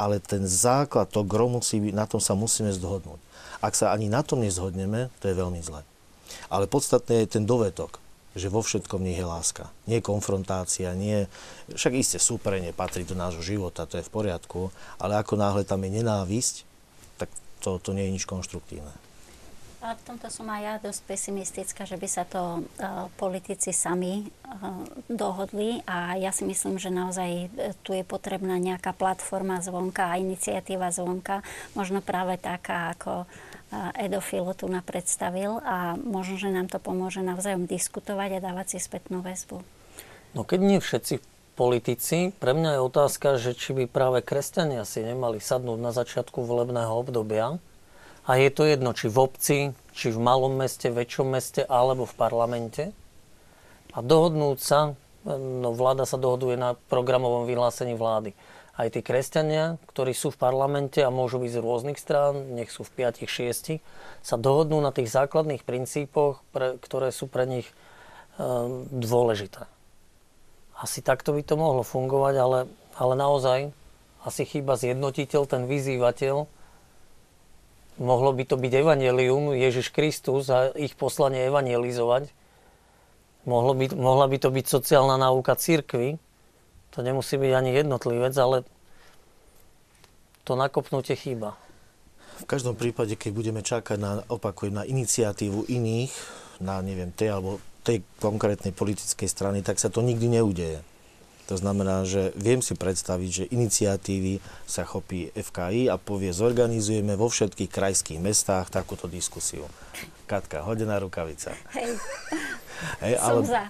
[0.00, 3.20] ale ten základ, to gro musí byť, na tom sa musíme zhodnúť.
[3.60, 5.84] Ak sa ani na tom nezhodneme, to je veľmi zle.
[6.48, 8.00] Ale podstatné je ten dovetok,
[8.32, 9.68] že vo všetkom nie je láska.
[9.84, 11.28] Nie je konfrontácia, nie...
[11.68, 15.84] Však isté súperenie patrí do nášho života, to je v poriadku, ale ako náhle tam
[15.84, 16.64] je nenávisť,
[17.20, 17.28] tak
[17.60, 18.92] to, to nie je nič konštruktívne.
[19.82, 24.22] A v tomto som aj ja dosť pesimistická, že by sa to uh, politici sami
[24.22, 27.46] uh, dohodli a ja si myslím, že naozaj e,
[27.82, 31.42] tu je potrebná nejaká platforma zvonka a iniciatíva zvonka,
[31.74, 33.51] možno práve taká, ako Edo
[34.20, 39.24] Filo tu predstavil a možno, že nám to pomôže navzájom diskutovať a dávať si spätnú
[39.24, 39.64] väzbu.
[40.36, 41.24] No keď nie všetci
[41.56, 46.44] politici, pre mňa je otázka, že či by práve kresťania si nemali sadnúť na začiatku
[46.44, 47.56] volebného obdobia.
[48.22, 49.58] A je to jedno, či v obci,
[49.92, 52.82] či v malom meste, väčšom meste alebo v parlamente.
[53.92, 54.94] A dohodnúť sa,
[55.26, 58.32] no vláda sa dohoduje na programovom vyhlásení vlády
[58.72, 62.88] aj tí kresťania, ktorí sú v parlamente a môžu byť z rôznych strán, nech sú
[62.88, 63.84] v 5-6,
[64.24, 67.68] sa dohodnú na tých základných princípoch, pre, ktoré sú pre nich
[68.40, 69.68] um, dôležité.
[70.80, 72.58] Asi takto by to mohlo fungovať, ale,
[72.96, 73.58] ale naozaj
[74.24, 76.48] asi chýba zjednotiteľ, ten vyzývateľ.
[78.00, 82.32] Mohlo by to byť evanelium, Ježiš Kristus a ich poslanie evangelizovať.
[83.44, 86.16] Mohlo by, mohla by to byť sociálna náuka církvy,
[86.92, 88.68] to nemusí byť ani jednotlivec, ale
[90.44, 91.56] to nakopnutie chýba.
[92.42, 96.12] V každom prípade, keď budeme čakať na, opakujem, na iniciatívu iných,
[96.60, 100.82] na neviem, tej alebo tej konkrétnej politickej strany, tak sa to nikdy neudeje.
[101.50, 107.26] To znamená, že viem si predstaviť, že iniciatívy sa chopí FKI a povie, zorganizujeme vo
[107.26, 109.66] všetkých krajských mestách takúto diskusiu.
[110.30, 111.52] Katka, hodená rukavica.
[111.74, 111.98] Hej,
[113.02, 113.42] Hej ale...
[113.42, 113.62] som za.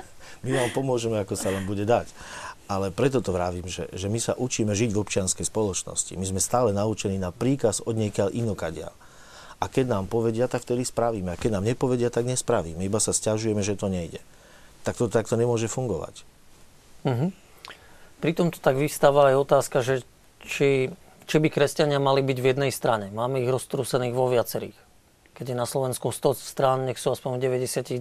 [0.42, 2.10] my vám pomôžeme, ako sa len bude dať.
[2.70, 6.14] Ale preto to vravím, že, že my sa učíme žiť v občianskej spoločnosti.
[6.16, 8.94] My sme stále naučení na príkaz od niekiaľ inokadia.
[9.62, 11.34] A keď nám povedia, tak vtedy spravíme.
[11.34, 12.82] A keď nám nepovedia, tak nespravíme.
[12.82, 14.18] Iba sa stiažujeme, že to nejde.
[14.82, 16.26] Tak to takto nemôže fungovať.
[17.06, 17.30] Uh-huh.
[18.18, 20.02] Pri tomto tak vystáva aj otázka, že
[20.42, 20.90] či,
[21.30, 23.14] či by kresťania mali byť v jednej strane.
[23.14, 24.74] Máme ich roztrúsených vo viacerých.
[25.42, 27.98] Keď je na Slovensku 100 strán, nech sú aspoň 99.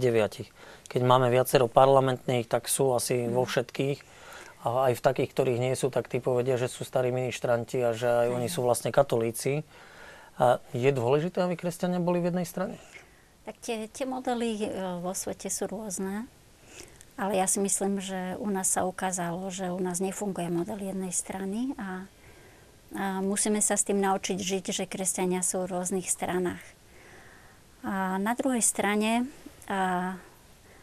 [0.85, 3.97] Keď máme viacero parlamentných, tak sú asi vo všetkých.
[4.61, 7.97] A aj v takých, ktorých nie sú, tak tí povedia, že sú starí ministranti a
[7.97, 9.65] že aj oni sú vlastne katolíci.
[10.37, 12.77] A je dôležité, aby kresťania boli v jednej strane?
[13.49, 16.29] Tak tie, tie modely e, vo svete sú rôzne.
[17.17, 21.09] Ale ja si myslím, že u nás sa ukázalo, že u nás nefunguje model jednej
[21.09, 22.05] strany a,
[22.93, 26.80] a musíme sa s tým naučiť žiť, že kresťania sú v rôznych stranách.
[27.81, 29.25] A na druhej strane
[29.71, 30.17] a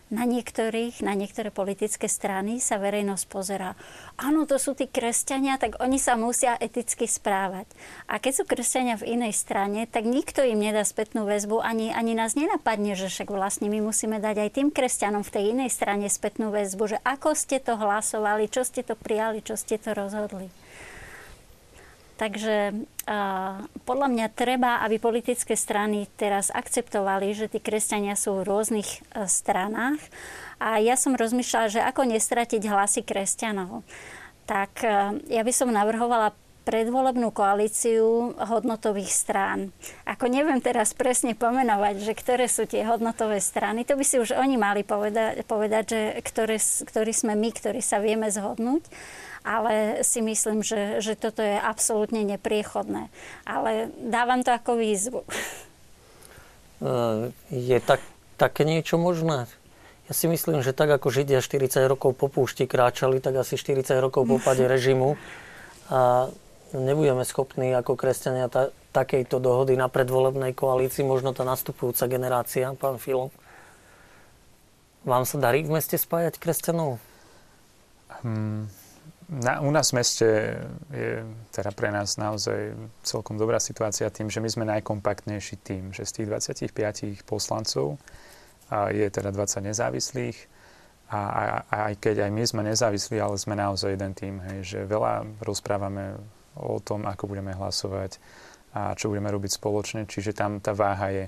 [0.09, 3.77] na niektorých, na niektoré politické strany sa verejnosť pozera.
[4.17, 7.69] Áno, to sú tí kresťania, tak oni sa musia eticky správať.
[8.09, 12.17] A keď sú kresťania v inej strane, tak nikto im nedá spätnú väzbu, ani, ani
[12.17, 16.09] nás nenapadne, že však vlastne my musíme dať aj tým kresťanom v tej inej strane
[16.09, 20.49] spätnú väzbu, že ako ste to hlasovali, čo ste to prijali, čo ste to rozhodli.
[22.19, 28.47] Takže uh, podľa mňa treba, aby politické strany teraz akceptovali, že tí kresťania sú v
[28.51, 30.03] rôznych uh, stranách.
[30.59, 33.87] A ja som rozmýšľala, že ako nestratiť hlasy kresťanov.
[34.51, 36.35] Tak uh, ja by som navrhovala
[36.67, 39.73] predvolebnú koalíciu hodnotových strán.
[40.05, 44.37] Ako neviem teraz presne pomenovať, že ktoré sú tie hodnotové strany, to by si už
[44.37, 48.85] oni mali povedať, povedať že ktoré, ktorí sme my, ktorí sa vieme zhodnúť
[49.47, 53.11] ale si myslím, že, že toto je absolútne nepriechodné.
[53.47, 55.23] Ale dávam to ako výzvu.
[56.79, 57.99] Eh, je tak,
[58.39, 59.51] také niečo možné?
[60.09, 63.99] Ja si myslím, že tak ako Židia 40 rokov po púšti kráčali, tak asi 40
[63.99, 65.19] rokov po pade režimu
[65.91, 66.31] a
[66.73, 72.97] nebudeme schopní ako kresťania ta, takejto dohody na predvolebnej koalícii, možno tá nastupujúca generácia, pán
[72.97, 73.35] Filo.
[75.03, 77.03] Vám sa darí v meste spájať kresťanov?
[78.23, 78.71] Hmm,
[79.29, 80.29] na, u nás v meste
[80.89, 81.21] je
[81.53, 82.73] teda pre nás naozaj
[83.05, 86.27] celkom dobrá situácia tým, že my sme najkompaktnejší tým, že z tých
[86.73, 88.01] 25 poslancov
[88.73, 90.37] a je teda 20 nezávislých
[91.09, 94.59] a, a, a aj keď aj my sme nezávislí, ale sme naozaj jeden tým, hej,
[94.77, 96.21] že veľa rozprávame
[96.57, 98.21] o tom, ako budeme hlasovať
[98.77, 101.27] a čo budeme robiť spoločne, čiže tam tá váha je.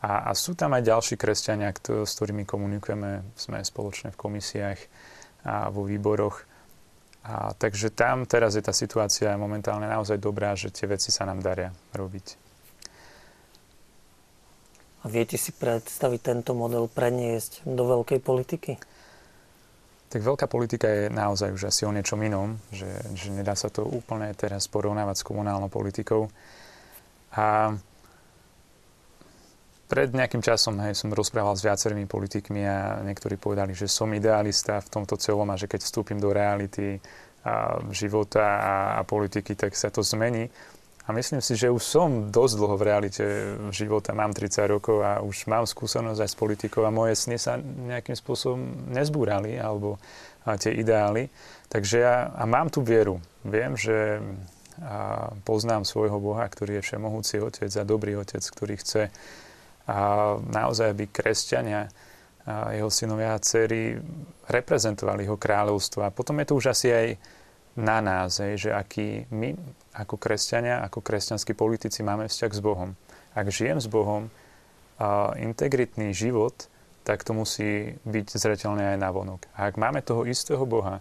[0.00, 4.80] A, a sú tam aj ďalší kresťania, kto, s ktorými komunikujeme, sme spoločne v komisiách
[5.44, 6.48] a vo výboroch
[7.20, 11.44] a, takže tam teraz je tá situácia momentálne naozaj dobrá, že tie veci sa nám
[11.44, 12.50] daria robiť.
[15.00, 18.72] A viete si predstaviť tento model preniesť do veľkej politiky?
[20.10, 23.86] Tak veľká politika je naozaj už asi o niečom inom, že, že nedá sa to
[23.86, 26.28] úplne teraz porovnávať s komunálnou politikou.
[27.32, 27.72] A
[29.90, 34.78] pred nejakým časom hej, som rozprával s viacerými politikmi a niektorí povedali, že som idealista
[34.78, 37.02] v tomto celom a že keď vstúpim do reality
[37.42, 40.46] a života a, a politiky, tak sa to zmení.
[41.08, 43.24] A myslím si, že už som dosť dlho v realite
[43.74, 47.58] života, mám 30 rokov a už mám skúsenosť aj s politikou a moje sny sa
[47.58, 49.98] nejakým spôsobom nezbúrali, alebo
[50.46, 51.28] a tie ideály.
[51.68, 53.20] Takže ja a mám tú vieru.
[53.42, 54.22] Viem, že
[54.80, 59.12] a poznám svojho Boha, ktorý je všemohúci otec a dobrý otec, ktorý chce
[59.90, 61.90] a naozaj, aby kresťania
[62.46, 64.00] a jeho synovia a dcery
[64.48, 66.06] reprezentovali jeho kráľovstvo.
[66.06, 67.08] A potom je to už asi aj
[67.76, 69.54] na nás, že aký my
[69.94, 72.96] ako kresťania, ako kresťanskí politici máme vzťah s Bohom.
[73.36, 74.32] Ak žijem s Bohom
[74.98, 76.66] a integritný život,
[77.04, 79.48] tak to musí byť zreteľné aj na vonok.
[79.56, 81.00] A ak máme toho istého Boha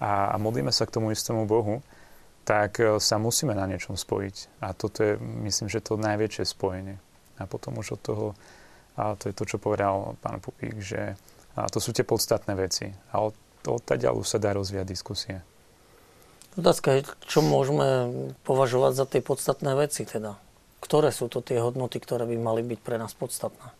[0.00, 1.84] a, a modlíme sa k tomu istému Bohu,
[2.46, 4.62] tak e, sa musíme na niečom spojiť.
[4.64, 6.96] A toto je, myslím, že to najväčšie spojenie.
[7.36, 8.26] A potom už od toho,
[8.96, 11.16] a to je to, čo povedal pán Pupík, že
[11.56, 12.92] a to sú tie podstatné veci.
[13.16, 13.34] A od,
[13.64, 15.34] od ďalú sa dá rozvíjať diskusie.
[16.56, 18.08] Otázka je, čo môžeme
[18.44, 20.36] považovať za tie podstatné veci teda?
[20.80, 23.72] Ktoré sú to tie hodnoty, ktoré by mali byť pre nás podstatné?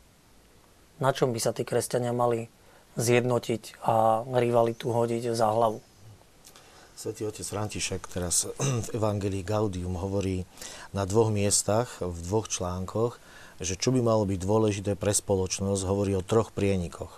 [1.01, 2.49] Na čom by sa tí kresťania mali
[2.97, 5.81] zjednotiť a rivalitu hodiť za hlavu?
[6.97, 8.49] Svetý otec František teraz
[8.89, 10.49] v Evangelii Gaudium hovorí
[10.97, 13.21] na dvoch miestach, v dvoch článkoch,
[13.61, 17.13] že čo by malo byť dôležité pre spoločnosť, hovorí o troch prienikoch.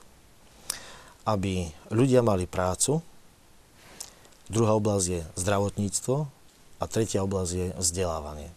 [1.26, 3.02] Aby ľudia mali prácu,
[4.48, 6.16] druhá oblasť je zdravotníctvo
[6.78, 8.48] a tretia oblasť je vzdelávanie.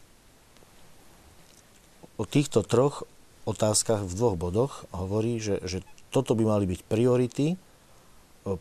[2.21, 3.09] O týchto troch
[3.49, 5.81] otázkach v dvoch bodoch hovorí, že, že
[6.13, 7.57] toto by mali byť priority e,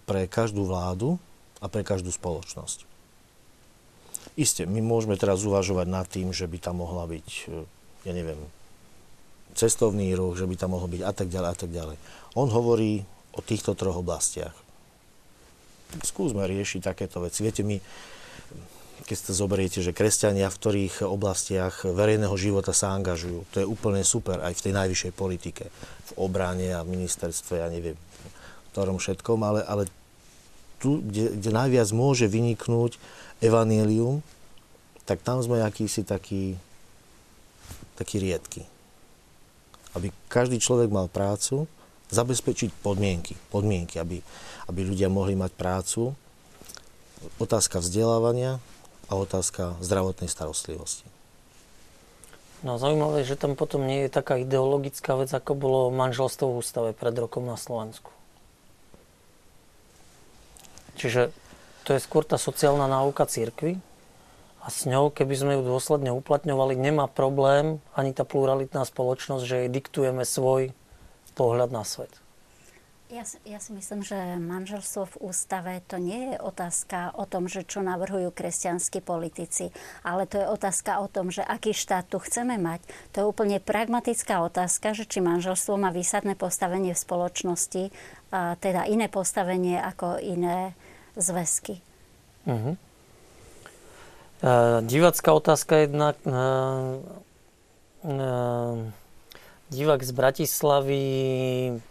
[0.09, 1.21] pre každú vládu
[1.61, 2.89] a pre každú spoločnosť.
[4.41, 7.69] Isté, my môžeme teraz uvažovať nad tým, že by tam mohla byť, e,
[8.09, 8.41] ja neviem,
[9.55, 11.97] cestovný ruch, že by tam mohol byť a tak ďalej a tak ďalej.
[12.39, 13.03] On hovorí
[13.35, 14.55] o týchto troch oblastiach.
[16.07, 17.43] Skúsme riešiť takéto veci.
[17.43, 17.83] Viete, my,
[19.07, 24.07] keď ste zoberiete, že kresťania v ktorých oblastiach verejného života sa angažujú, to je úplne
[24.07, 29.39] super aj v tej najvyššej politike, v obrane a ministerstve, ja neviem, v ktorom všetkom,
[29.43, 29.91] ale, ale
[30.79, 33.03] tu, kde, kde najviac môže vyniknúť
[33.43, 34.23] evanílium,
[35.11, 36.55] tak tam sme akýsi taký,
[37.99, 38.70] taký riedky
[39.95, 41.67] aby každý človek mal prácu,
[42.11, 44.19] zabezpečiť podmienky, podmienky aby,
[44.67, 46.15] aby ľudia mohli mať prácu,
[47.39, 48.59] otázka vzdelávania
[49.07, 51.07] a otázka zdravotnej starostlivosti.
[52.61, 56.91] No zaujímavé, že tam potom nie je taká ideologická vec, ako bolo manželstvo v ústave
[56.93, 58.13] pred rokom na Slovensku.
[61.01, 61.33] Čiže
[61.89, 63.81] to je skôr tá sociálna náuka církvy,
[64.61, 69.57] a s ňou, keby sme ju dôsledne uplatňovali, nemá problém ani tá pluralitná spoločnosť, že
[69.65, 70.77] jej diktujeme svoj
[71.33, 72.13] pohľad na svet.
[73.11, 77.67] Ja, ja si myslím, že manželstvo v ústave to nie je otázka o tom, že
[77.67, 79.75] čo navrhujú kresťanskí politici,
[80.07, 82.87] ale to je otázka o tom, že aký štát tu chceme mať.
[83.11, 87.91] To je úplne pragmatická otázka, že či manželstvo má výsadné postavenie v spoločnosti,
[88.31, 90.79] a teda iné postavenie ako iné
[91.19, 91.83] zväzky.
[92.47, 92.79] Uh-huh.
[94.41, 96.17] Uh, divácká otázka jednak.
[96.25, 97.05] Uh,
[98.09, 98.89] uh,
[99.69, 101.05] divák z Bratislavy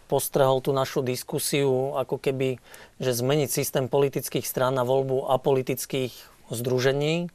[0.10, 2.58] postrehol tú našu diskusiu, ako keby,
[2.97, 6.12] že zmeniť systém politických strán na voľbu apolitických
[6.50, 7.30] združení.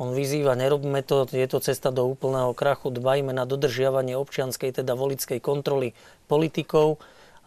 [0.00, 4.96] On vyzýva, nerobme to, je to cesta do úplného krachu, dbajme na dodržiavanie občianskej, teda
[4.96, 5.92] volickej kontroly
[6.24, 6.96] politikov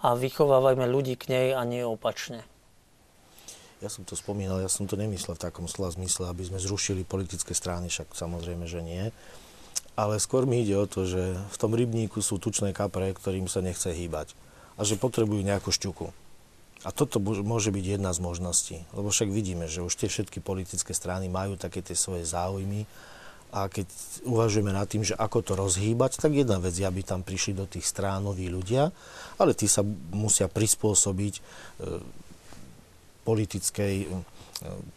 [0.06, 2.46] a vychovávajme ľudí k nej a nie opačne.
[3.82, 7.02] Ja som to spomínal, ja som to nemyslel v takom slova zmysle, aby sme zrušili
[7.02, 9.10] politické strany, však samozrejme, že nie
[10.00, 13.60] ale skôr mi ide o to, že v tom rybníku sú tučné kapre, ktorým sa
[13.60, 14.34] nechce hýbať
[14.80, 16.10] a že potrebujú nejakú šťuku.
[16.82, 20.98] A toto môže byť jedna z možností, lebo však vidíme, že už tie všetky politické
[20.98, 22.90] strany majú také tie svoje záujmy
[23.54, 23.86] a keď
[24.26, 27.70] uvažujeme nad tým, že ako to rozhýbať, tak jedna vec je, aby tam prišli do
[27.70, 28.90] tých strán noví ľudia,
[29.38, 31.42] ale tí sa musia prispôsobiť e,
[33.22, 34.18] politickej, e,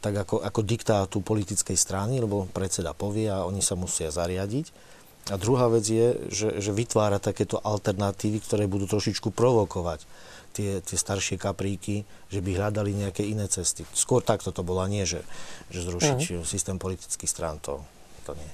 [0.01, 4.95] tak ako, ako diktátu politickej strany, lebo predseda povie a oni sa musia zariadiť.
[5.33, 10.05] A druhá vec je, že, že vytvára takéto alternatívy, ktoré budú trošičku provokovať
[10.53, 13.83] tie, tie staršie kapríky, že by hľadali nejaké iné cesty.
[13.97, 15.25] Skôr takto to bolo, nie že,
[15.72, 16.45] že zrušiť uh-huh.
[16.45, 17.83] systém politických strán, to,
[18.29, 18.51] to nie.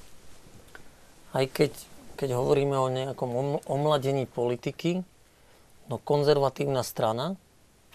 [1.37, 1.75] Aj keď,
[2.15, 5.05] keď hovoríme o nejakom omladení politiky,
[5.91, 7.37] no konzervatívna strana,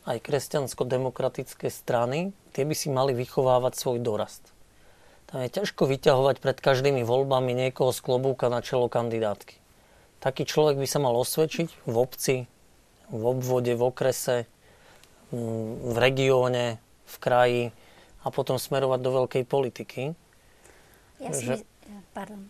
[0.05, 4.53] aj kresťansko-demokratické strany, tie by si mali vychovávať svoj dorast.
[5.25, 9.57] Tam je ťažko vyťahovať pred každými voľbami niekoho z klobúka na čelo kandidátky.
[10.21, 12.35] Taký človek by sa mal osvedčiť v obci,
[13.09, 14.45] v obvode, v okrese,
[15.33, 16.65] mm, v regióne,
[17.05, 17.63] v kraji
[18.21, 20.03] a potom smerovať do veľkej politiky.
[21.21, 21.53] Ja si, že...
[22.13, 22.49] pardon.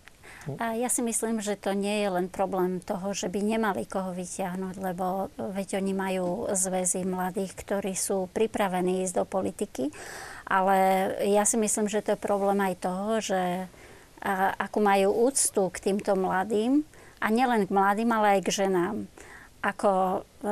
[0.61, 4.13] A ja si myslím, že to nie je len problém toho, že by nemali koho
[4.13, 9.89] vyťahnuť, lebo veď oni majú zväzy mladých, ktorí sú pripravení ísť do politiky
[10.45, 10.77] ale
[11.25, 13.65] ja si myslím, že to je problém aj toho, že
[14.61, 16.85] ako majú úctu k týmto mladým,
[17.21, 19.09] a nielen k mladým, ale aj k ženám.
[19.65, 20.49] Ako e,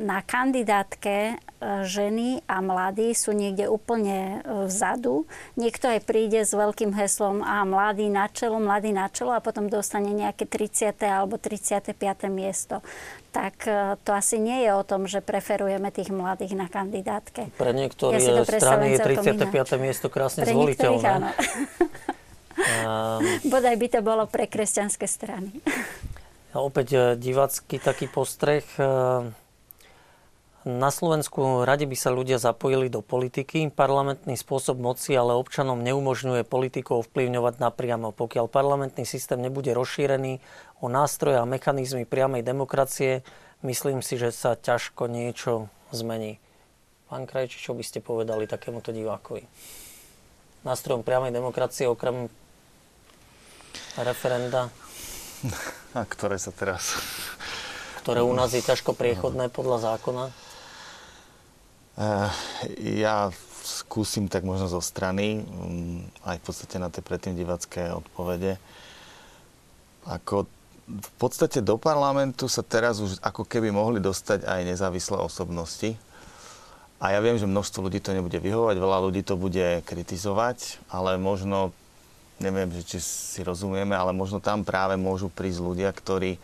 [0.00, 5.24] na kandidátke ženy a mladí sú niekde úplne e, vzadu.
[5.56, 9.72] Niekto aj príde s veľkým heslom a mladý na čelo, mladý na čelo a potom
[9.72, 11.00] dostane nejaké 30.
[11.04, 11.96] alebo 35.
[12.28, 12.84] miesto
[13.36, 17.52] tak e, to asi nie je o tom, že preferujeme tých mladých na kandidátke.
[17.60, 19.76] Pre niektoré ja strany je 35.
[19.76, 21.04] miesto krásne pre zvoliteľné.
[21.04, 21.28] áno.
[22.56, 23.20] um,
[23.52, 25.52] Bodaj by to bolo pre kresťanské strany.
[26.56, 28.64] A opäť e, divácky taký postreh.
[30.66, 33.70] Na Slovensku radi by sa ľudia zapojili do politiky.
[33.70, 38.10] Parlamentný spôsob moci ale občanom neumožňuje politikov vplyvňovať napriamo.
[38.10, 40.42] Pokiaľ parlamentný systém nebude rozšírený
[40.82, 43.22] o nástroje a mechanizmy priamej demokracie,
[43.62, 46.42] myslím si, že sa ťažko niečo zmení.
[47.06, 49.46] Pán Krajči, čo by ste povedali takémuto divákovi?
[50.66, 52.26] Nástrojom priamej demokracie okrem
[54.02, 54.74] referenda?
[55.94, 56.98] A ktoré sa teraz...
[58.02, 60.45] Ktoré u nás je ťažko priechodné podľa zákona?
[61.96, 62.30] Eh,
[63.00, 63.32] ja
[63.64, 68.60] skúsim tak možno zo strany, mm, aj v podstate na tie predtým divacké odpovede.
[70.04, 70.44] Ako
[70.86, 75.96] v podstate do parlamentu sa teraz už ako keby mohli dostať aj nezávislé osobnosti.
[77.00, 81.16] A ja viem, že množstvo ľudí to nebude vyhovať, veľa ľudí to bude kritizovať, ale
[81.16, 81.72] možno,
[82.36, 86.36] neviem, že či si rozumieme, ale možno tam práve môžu prísť ľudia, ktorí,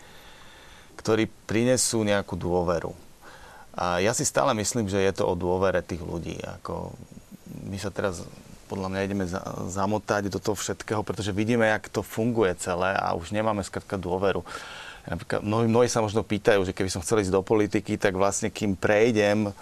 [0.96, 3.11] ktorí prinesú nejakú dôveru
[3.72, 6.36] a ja si stále myslím, že je to o dôvere tých ľudí.
[6.60, 6.92] Ako
[7.68, 8.20] my sa teraz
[8.68, 13.12] podľa mňa ideme za, zamotať do toho všetkého, pretože vidíme, jak to funguje celé a
[13.12, 14.44] už nemáme skratka dôveru.
[15.02, 18.48] Napríklad, mnohí, mnohí sa možno pýtajú, že keby som chcel ísť do politiky, tak vlastne
[18.48, 19.52] kým prejdem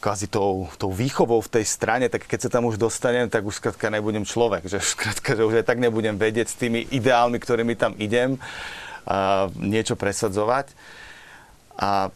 [0.00, 3.60] kvázi tou, tou výchovou v tej strane, tak keď sa tam už dostanem, tak už
[3.60, 4.64] skratka nebudem človek.
[4.64, 8.40] Že skratka, že už aj tak nebudem vedieť s tými ideálmi, ktorými tam idem,
[9.04, 10.72] a niečo presadzovať.
[11.76, 12.12] A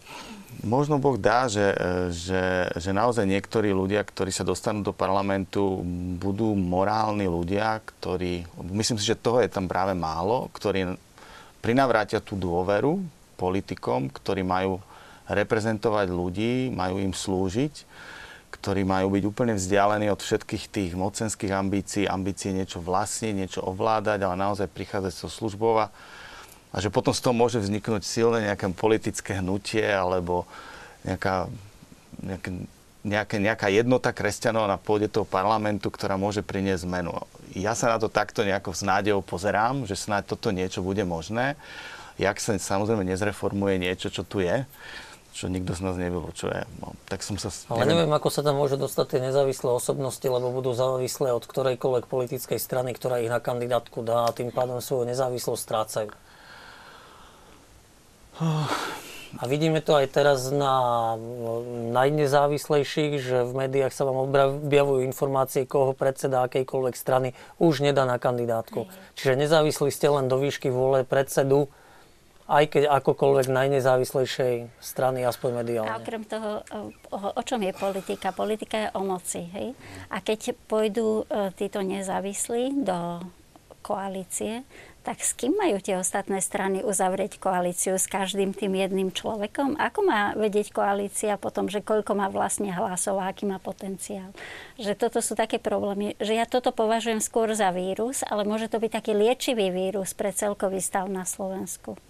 [0.62, 1.74] možno Boh dá, že,
[2.14, 5.82] že, že naozaj niektorí ľudia, ktorí sa dostanú do parlamentu,
[6.20, 10.94] budú morálni ľudia, ktorí, myslím si, že toho je tam práve málo, ktorí
[11.64, 13.02] prinavrátia tú dôveru
[13.40, 14.78] politikom, ktorí majú
[15.26, 17.74] reprezentovať ľudí, majú im slúžiť,
[18.52, 24.20] ktorí majú byť úplne vzdialení od všetkých tých mocenských ambícií, ambícií niečo vlastniť, niečo ovládať,
[24.22, 25.80] ale naozaj prichádzať so službou
[26.74, 30.42] a že potom z toho môže vzniknúť silné nejaké politické hnutie alebo
[31.06, 31.46] nejaká,
[32.18, 32.50] nejaké,
[33.06, 37.14] nejaké, nejaká jednota kresťanov na pôde toho parlamentu, ktorá môže priniesť zmenu.
[37.54, 41.54] Ja sa na to takto nejako s nádejou pozerám, že snáď toto niečo bude možné.
[42.18, 44.66] Jak sa samozrejme nezreformuje niečo, čo tu je,
[45.30, 46.58] čo nikto z nás nevylučuje.
[46.82, 47.54] No, tak som sa...
[47.70, 52.10] Ale neviem, ako sa tam môže dostať tie nezávislé osobnosti, lebo budú závislé od ktorejkoľvek
[52.10, 56.10] politickej strany, ktorá ich na kandidátku dá a tým pádom svoju nezávislosť strácajú.
[59.34, 61.14] A vidíme to aj teraz na
[61.90, 68.22] najnezávislejších, že v médiách sa vám objavujú informácie, koho predseda akejkoľvek strany už nedá na
[68.22, 68.86] kandidátku.
[69.18, 71.66] Čiže nezávislí ste len do výšky vôle predsedu,
[72.44, 75.90] aj keď akokoľvek najnezávislejšej strany, aspoň mediálne.
[75.90, 76.60] A okrem toho,
[77.08, 78.36] o, o čom je politika?
[78.36, 79.48] Politika je o moci.
[79.48, 79.72] Hej?
[80.12, 83.24] A keď pôjdu e, títo nezávislí do
[83.80, 84.64] koalície,
[85.04, 88.00] tak s kým majú tie ostatné strany uzavrieť koalíciu?
[88.00, 89.76] S každým tým jedným človekom?
[89.76, 94.32] Ako má vedieť koalícia potom, že koľko má vlastne hlasov a aký má potenciál?
[94.80, 98.80] Že toto sú také problémy, že ja toto považujem skôr za vírus, ale môže to
[98.80, 102.00] byť taký liečivý vírus pre celkový stav na Slovensku.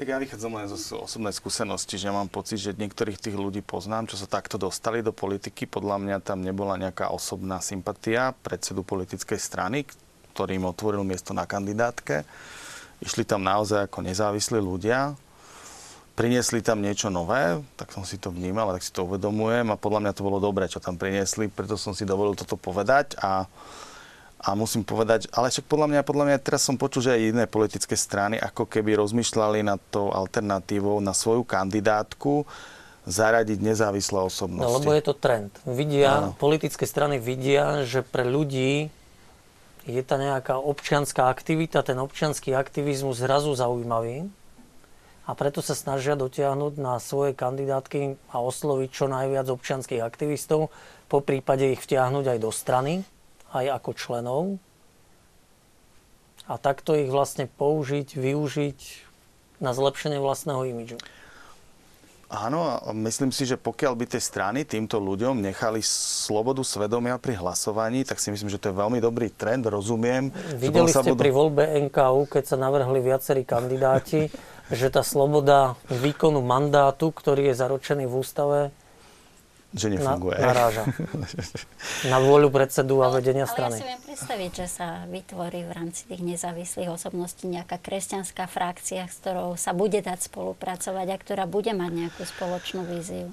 [0.00, 4.18] Ja vychádzam len zo osobnej skúsenosti, že mám pocit, že niektorých tých ľudí poznám, čo
[4.18, 5.68] sa takto dostali do politiky.
[5.68, 9.86] Podľa mňa tam nebola nejaká osobná sympatia predsedu politickej strany,
[10.32, 12.24] ktorý im otvoril miesto na kandidátke.
[13.04, 15.12] Išli tam naozaj ako nezávislí ľudia,
[16.16, 20.00] priniesli tam niečo nové, tak som si to vnímal, tak si to uvedomujem a podľa
[20.06, 23.48] mňa to bolo dobré, čo tam priniesli, preto som si dovolil toto povedať a
[24.42, 27.44] a musím povedať, ale však podľa mňa, podľa mňa teraz som počul, že aj iné
[27.46, 32.42] politické strany ako keby rozmýšľali nad tou alternatívou na svoju kandidátku
[33.06, 34.66] zaradiť nezávislé osobnosti.
[34.66, 35.54] No, lebo je to trend.
[35.62, 36.34] Vidia, Áno.
[36.34, 38.90] politické strany vidia, že pre ľudí
[39.86, 44.30] je tá nejaká občianská aktivita, ten občianský aktivizmus zrazu zaujímavý
[45.26, 50.70] a preto sa snažia dotiahnuť na svoje kandidátky a osloviť čo najviac občianských aktivistov,
[51.06, 53.06] po prípade ich vtiahnuť aj do strany
[53.52, 54.42] aj ako členov
[56.48, 58.80] a takto ich vlastne použiť, využiť
[59.62, 60.98] na zlepšenie vlastného imidžu.
[62.32, 67.36] Áno, a myslím si, že pokiaľ by tie strany týmto ľuďom nechali slobodu svedomia pri
[67.36, 70.32] hlasovaní, tak si myslím, že to je veľmi dobrý trend, rozumiem.
[70.56, 71.20] Videli ste budú...
[71.20, 74.32] pri voľbe NKU, keď sa navrhli viacerí kandidáti,
[74.80, 78.72] že tá sloboda výkonu mandátu, ktorý je zaručený v ústave,
[79.72, 80.36] že nefunguje.
[80.36, 80.84] Na, naráža.
[82.12, 83.80] na vôľu predsedu a vedenia strany.
[83.80, 88.44] Ale ja si viem predstaviť, že sa vytvorí v rámci tých nezávislých osobností nejaká kresťanská
[88.46, 93.32] frakcia, s ktorou sa bude dať spolupracovať a ktorá bude mať nejakú spoločnú víziu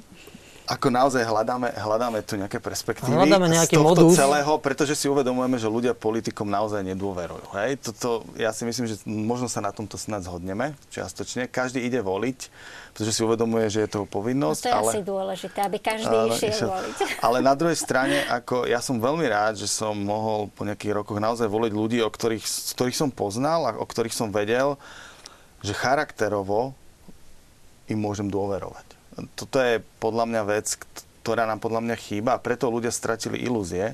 [0.70, 4.14] ako naozaj hľadáme, hľadáme tu nejaké perspektívy hľadáme nejaký z tohto modus.
[4.14, 7.50] celého, pretože si uvedomujeme, že ľudia politikom naozaj nedôverujú.
[7.58, 7.82] Hej?
[7.90, 11.50] Toto, ja si myslím, že možno sa na tomto snad zhodneme čiastočne.
[11.50, 12.54] Každý ide voliť,
[12.94, 14.62] pretože si uvedomuje, že je toho povinnosť.
[14.62, 16.98] No to je ale, asi dôležité, aby každý ale, išiel, išiel voliť.
[17.26, 21.18] Ale na druhej strane, ako ja som veľmi rád, že som mohol po nejakých rokoch
[21.18, 24.78] naozaj voliť ľudí, o ktorých, z ktorých som poznal a o ktorých som vedel,
[25.66, 26.78] že charakterovo
[27.90, 28.89] im môžem dôverovať
[29.36, 30.80] toto je podľa mňa vec,
[31.24, 33.94] ktorá nám podľa mňa chýba a preto ľudia stratili ilúzie.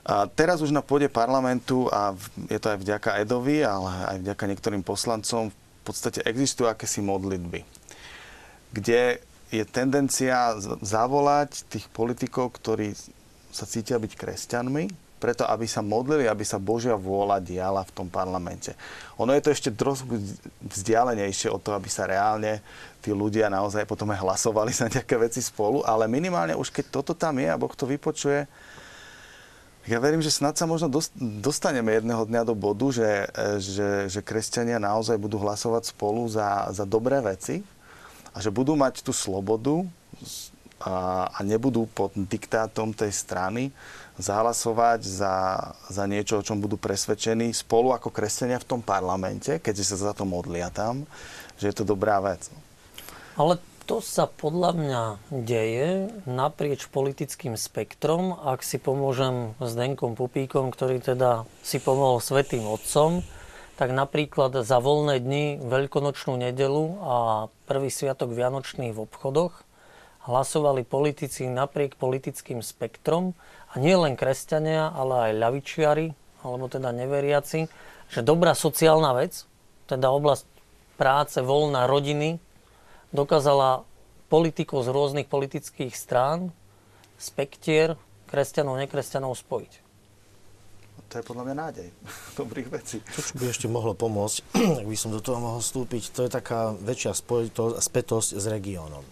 [0.00, 2.16] A teraz už na pôde parlamentu, a
[2.48, 7.62] je to aj vďaka Edovi, ale aj vďaka niektorým poslancom, v podstate existujú akési modlitby,
[8.72, 9.20] kde
[9.50, 12.94] je tendencia zavolať tých politikov, ktorí
[13.50, 14.84] sa cítia byť kresťanmi,
[15.20, 18.72] preto aby sa modlili, aby sa Božia vôľa diala v tom parlamente.
[19.20, 20.16] Ono je to ešte trošku
[20.64, 22.64] vzdialenejšie od toho, aby sa reálne
[23.00, 27.12] tí ľudia naozaj potom aj hlasovali za nejaké veci spolu, ale minimálne už keď toto
[27.16, 28.44] tam je a Boh to vypočuje,
[29.88, 33.26] ja verím, že snad sa možno dostaneme jedného dňa do bodu, že,
[33.58, 37.64] že, že kresťania naozaj budú hlasovať spolu za, za dobré veci
[38.36, 39.82] a že budú mať tú slobodu
[40.84, 43.72] a, a nebudú pod diktátom tej strany
[44.20, 45.34] zahlasovať za,
[45.88, 50.12] za niečo, o čom budú presvedčení spolu ako kresťania v tom parlamente, keďže sa za
[50.12, 51.08] to modlia tam,
[51.56, 52.52] že je to dobrá vec.
[53.40, 53.56] Ale
[53.88, 55.02] to sa podľa mňa
[55.32, 62.68] deje naprieč politickým spektrom, ak si pomôžem s Denkom Pupíkom, ktorý teda si pomohol Svetým
[62.68, 63.24] Otcom,
[63.80, 67.16] tak napríklad za voľné dni, veľkonočnú nedelu a
[67.64, 69.64] prvý sviatok Vianočných v obchodoch
[70.28, 73.32] hlasovali politici napriek politickým spektrom.
[73.72, 76.12] A nie len kresťania, ale aj ľavičiari,
[76.44, 77.72] alebo teda neveriaci,
[78.12, 79.48] že dobrá sociálna vec,
[79.88, 80.44] teda oblasť
[81.00, 82.36] práce, voľná, rodiny,
[83.10, 83.84] dokázala
[84.30, 86.54] politikov z rôznych politických strán
[87.18, 87.98] spektier
[88.30, 89.90] kresťanov, nekresťanov spojiť?
[91.10, 91.88] To je podľa mňa nádej
[92.40, 93.02] dobrých vecí.
[93.02, 94.36] To, čo by ešte mohlo pomôcť,
[94.80, 99.02] ak by som do toho mohol vstúpiť, to je taká väčšia spojitosť, spätosť s regiónom.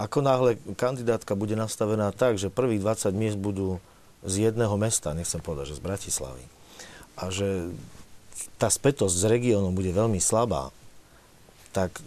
[0.00, 3.80] Ako náhle kandidátka bude nastavená tak, že prvých 20 miest budú
[4.24, 6.44] z jedného mesta, nechcem povedať, že z Bratislavy,
[7.20, 7.72] a že
[8.56, 10.72] tá spätosť s regiónom bude veľmi slabá,
[11.70, 12.02] tak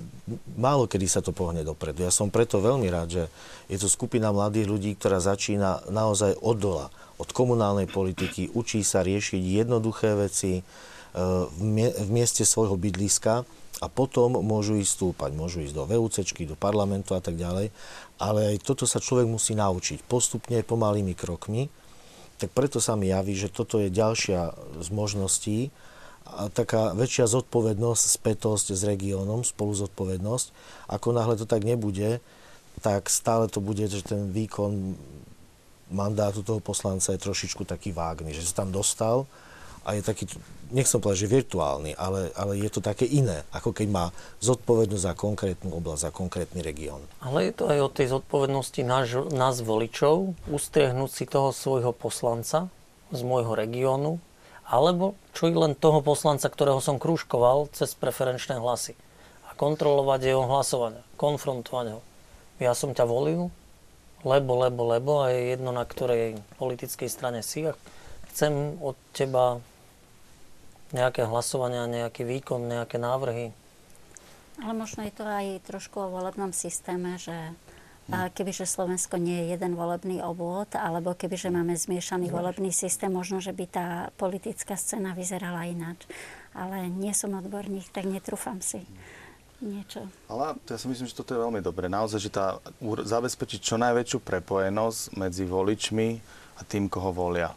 [0.60, 2.04] málo kedy sa to pohne dopredu.
[2.04, 3.24] Ja som preto veľmi rád, že
[3.72, 9.04] je to skupina mladých ľudí, ktorá začína naozaj od dola, od komunálnej politiky, učí sa
[9.04, 10.62] riešiť jednoduché veci e,
[11.48, 13.48] v mieste svojho bydliska
[13.80, 17.72] a potom môžu ísť stúpať, môžu ísť do VUCčky, do parlamentu a tak ďalej,
[18.20, 20.04] ale aj toto sa človek musí naučiť.
[20.08, 21.72] Postupne, pomalými krokmi,
[22.40, 24.52] tak preto sa mi javí, že toto je ďalšia
[24.84, 25.72] z možností
[26.54, 30.48] taká väčšia zodpovednosť, spätosť s regiónom, spolu zodpovednosť.
[30.90, 32.24] Ako náhle to tak nebude,
[32.82, 34.98] tak stále to bude, že ten výkon
[35.94, 39.30] mandátu toho poslanca je trošičku taký vágný, že sa tam dostal,
[39.84, 40.24] a je taký,
[40.72, 44.06] nechcem povedať, že virtuálny, ale, ale je to také iné, ako keď má
[44.40, 47.04] zodpovednosť za konkrétnu oblasť, za konkrétny región.
[47.20, 52.72] Ale je to aj o tej zodpovednosti nás, nás voličov, ustriehnúť si toho svojho poslanca
[53.12, 54.24] z môjho regiónu,
[54.68, 58.96] alebo čo i len toho poslanca, ktorého som krúžkoval cez preferenčné hlasy.
[59.48, 62.00] A kontrolovať jeho hlasovanie, konfrontovať ho.
[62.58, 63.52] Ja som ťa volil,
[64.24, 67.78] lebo, lebo, lebo a je jedno na ktorej politickej strane si a
[68.32, 69.60] chcem od teba
[70.96, 73.52] nejaké hlasovania, nejaký výkon, nejaké návrhy.
[74.62, 77.34] Ale možno je to aj trošku o volebnom systéme, že
[78.12, 83.40] a kebyže Slovensko nie je jeden volebný obvod, alebo kebyže máme zmiešaný volebný systém, možno,
[83.40, 83.88] že by tá
[84.20, 86.04] politická scéna vyzerala ináč.
[86.52, 88.84] Ale nie som odborník, tak netrúfam si
[89.64, 90.04] niečo.
[90.28, 91.88] Ale ja si myslím, že toto je veľmi dobré.
[91.88, 96.20] Naozaj, že tá, zabezpečiť čo najväčšiu prepojenosť medzi voličmi
[96.60, 97.56] a tým, koho volia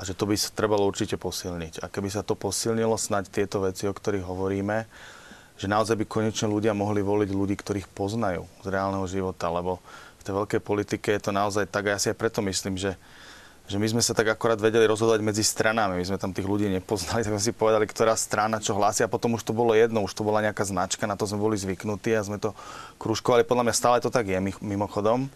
[0.00, 1.84] a že to by sa trebalo určite posilniť.
[1.84, 4.88] A keby sa to posilnilo, snáď tieto veci, o ktorých hovoríme,
[5.60, 9.76] že naozaj by konečne ľudia mohli voliť ľudí, ktorých poznajú z reálneho života, lebo
[10.16, 12.96] v tej veľkej politike je to naozaj tak, a ja si aj preto myslím, že
[13.70, 15.94] že my sme sa tak akorát vedeli rozhodovať medzi stranami.
[15.94, 19.12] My sme tam tých ľudí nepoznali, tak sme si povedali, ktorá strana čo hlási a
[19.12, 22.10] potom už to bolo jedno, už to bola nejaká značka, na to sme boli zvyknutí
[22.18, 22.50] a sme to
[22.98, 23.46] kružkovali.
[23.46, 25.30] Podľa mňa stále to tak je mimochodom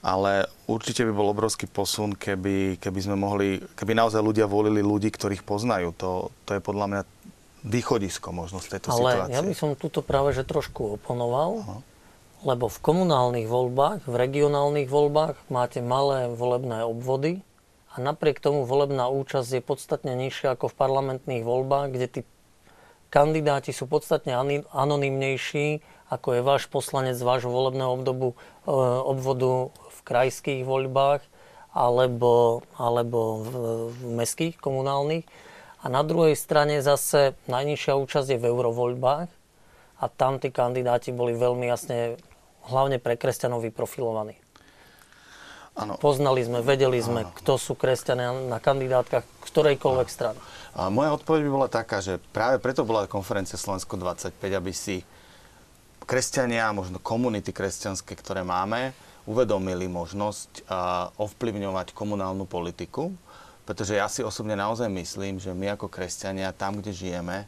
[0.00, 5.12] ale určite by bol obrovský posun, keby, keby sme mohli, keby naozaj ľudia volili ľudí,
[5.12, 5.92] ktorých poznajú.
[6.00, 7.00] To, to je podľa mňa
[7.64, 9.32] východisko možno z tejto ale situácie.
[9.32, 11.78] Ale ja by som tuto práve že trošku oponoval, Aha.
[12.44, 17.44] lebo v komunálnych voľbách, v regionálnych voľbách máte malé volebné obvody
[17.92, 22.20] a napriek tomu volebná účasť je podstatne nižšia ako v parlamentných voľbách, kde tí
[23.10, 24.38] kandidáti sú podstatne
[24.70, 28.74] anonymnejší, ako je váš poslanec z vášho volebného obdobu, e,
[29.04, 29.74] obvodu
[30.10, 31.22] krajských voľbách
[31.70, 33.50] alebo, alebo v,
[33.94, 35.22] v mestských, komunálnych.
[35.80, 39.28] A na druhej strane zase najnižšia účasť je v eurovoľbách
[40.00, 42.20] a tam tí kandidáti boli veľmi jasne,
[42.68, 44.36] hlavne pre kresťanov vyprofilovaní.
[45.80, 45.96] Ano.
[45.96, 47.32] Poznali sme, vedeli sme, ano.
[47.32, 50.16] kto sú kresťania na kandidátkach ktorejkoľvek ano.
[50.16, 50.38] strany.
[50.76, 55.00] A moja odpoveď by bola taká, že práve preto bola konferencia Slovensko 25, aby si
[56.04, 58.92] kresťania, možno komunity kresťanské, ktoré máme,
[59.30, 60.66] uvedomili možnosť
[61.16, 63.14] ovplyvňovať komunálnu politiku,
[63.70, 67.46] pretože ja si osobne naozaj myslím, že my ako kresťania tam, kde žijeme,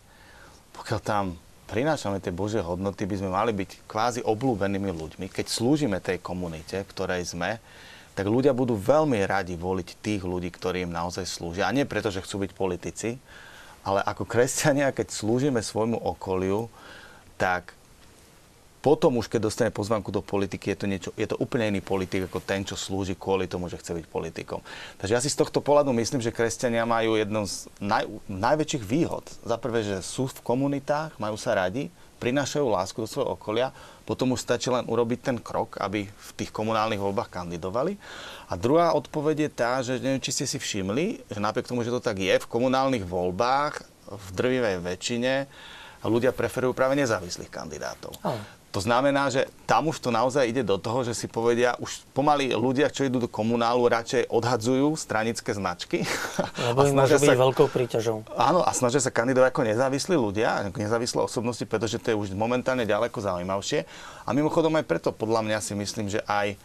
[0.70, 1.34] pokiaľ tam
[1.66, 5.26] prinášame tie Božie hodnoty, by sme mali byť kvázi oblúbenými ľuďmi.
[5.26, 7.58] Keď slúžime tej komunite, ktorej sme,
[8.14, 11.66] tak ľudia budú veľmi radi voliť tých ľudí, ktorí im naozaj slúžia.
[11.66, 13.18] A nie preto, že chcú byť politici,
[13.82, 16.70] ale ako kresťania, keď slúžime svojmu okoliu,
[17.34, 17.74] tak
[18.82, 22.26] potom už, keď dostane pozvanku do politiky, je to, niečo, je to úplne iný politik
[22.26, 24.58] ako ten, čo slúži kvôli tomu, že chce byť politikom.
[24.98, 29.22] Takže ja si z tohto pohľadu myslím, že kresťania majú jedno z naj, najväčších výhod.
[29.46, 33.70] Za prvé, že sú v komunitách, majú sa radi, prinášajú lásku do svojho okolia,
[34.02, 37.94] potom už stačí len urobiť ten krok, aby v tých komunálnych voľbách kandidovali.
[38.50, 41.94] A druhá odpoveď je tá, že neviem, či ste si všimli, že napriek tomu, že
[41.94, 45.32] to tak je, v komunálnych voľbách v drvivej väčšine
[46.02, 48.10] ľudia preferujú práve nezávislých kandidátov.
[48.26, 48.34] Oh.
[48.72, 52.56] To znamená, že tam už to naozaj ide do toho, že si povedia, už pomaly
[52.56, 56.08] ľudia, čo idú do komunálu, radšej odhadzujú stranické značky.
[56.56, 58.24] Lebo im môže byť veľkou príťažou.
[58.32, 62.32] Áno, a snažia sa kandidovať ako nezávislí ľudia, ako nezávislé osobnosti, pretože to je už
[62.32, 63.84] momentálne ďaleko zaujímavšie.
[64.24, 66.56] A mimochodom aj preto, podľa mňa si myslím, že aj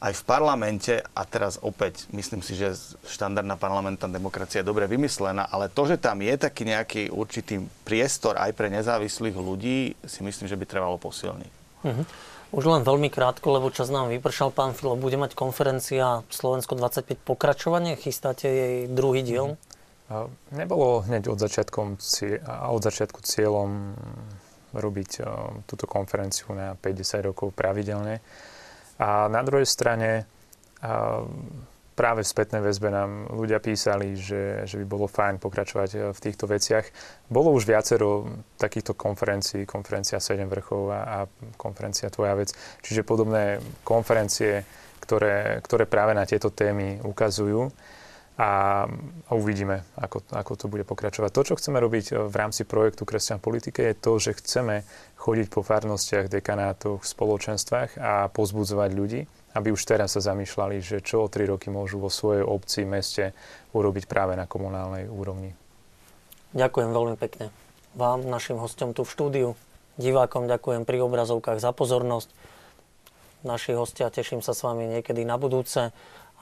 [0.00, 2.76] aj v parlamente, a teraz opäť myslím si, že
[3.08, 8.36] štandardná parlamentná demokracia je dobre vymyslená, ale to, že tam je taký nejaký určitý priestor
[8.36, 11.52] aj pre nezávislých ľudí, si myslím, že by trebalo posilniť.
[11.84, 12.04] Uh-huh.
[12.54, 14.54] Už len veľmi krátko, lebo čas nám vypršal.
[14.54, 17.98] Pán Filo, bude mať konferencia Slovensko 25 pokračovanie?
[17.98, 19.58] Chystáte jej druhý diel?
[20.54, 21.98] Nebolo hneď od, začiatkom,
[22.70, 23.98] od začiatku cieľom
[24.70, 25.10] robiť
[25.66, 28.22] túto konferenciu na 50 rokov pravidelne.
[28.98, 30.28] A na druhej strane
[31.94, 36.18] práve v spätnej väzbe nám ľudia písali, že, že by bolo fajn pokračovať e, v
[36.18, 36.84] týchto veciach.
[37.30, 38.26] Bolo už viacero
[38.58, 41.18] takýchto konferencií, konferencia 7 vrchov a, a
[41.54, 42.50] konferencia Tvoja vec,
[42.82, 44.66] čiže podobné konferencie,
[44.98, 47.70] ktoré, ktoré práve na tieto témy ukazujú
[48.34, 48.84] a,
[49.30, 51.30] uvidíme, ako, ako to bude pokračovať.
[51.30, 54.82] To, čo chceme robiť e, v rámci projektu Kresťan politike, je to, že chceme
[55.22, 59.20] chodiť po farnostiach, dekanátoch, spoločenstvách a pozbudzovať ľudí,
[59.54, 63.30] aby už teraz sa zamýšľali, že čo o tri roky môžu vo svojej obci, meste
[63.70, 65.54] urobiť práve na komunálnej úrovni.
[66.58, 67.54] Ďakujem veľmi pekne.
[67.94, 69.48] Vám, našim hostom tu v štúdiu,
[69.94, 72.34] divákom ďakujem pri obrazovkách za pozornosť.
[73.46, 75.94] Naši hostia, teším sa s vami niekedy na budúce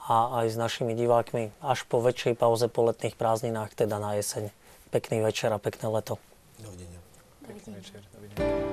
[0.03, 4.51] a aj s našimi divákmi až po väčšej pauze po letných prázdninách, teda na jeseň.
[4.91, 6.19] Pekný večer a pekné leto.
[6.59, 6.99] Dovidenia.
[7.47, 8.03] Pekný večer.
[8.11, 8.72] Dovidenia.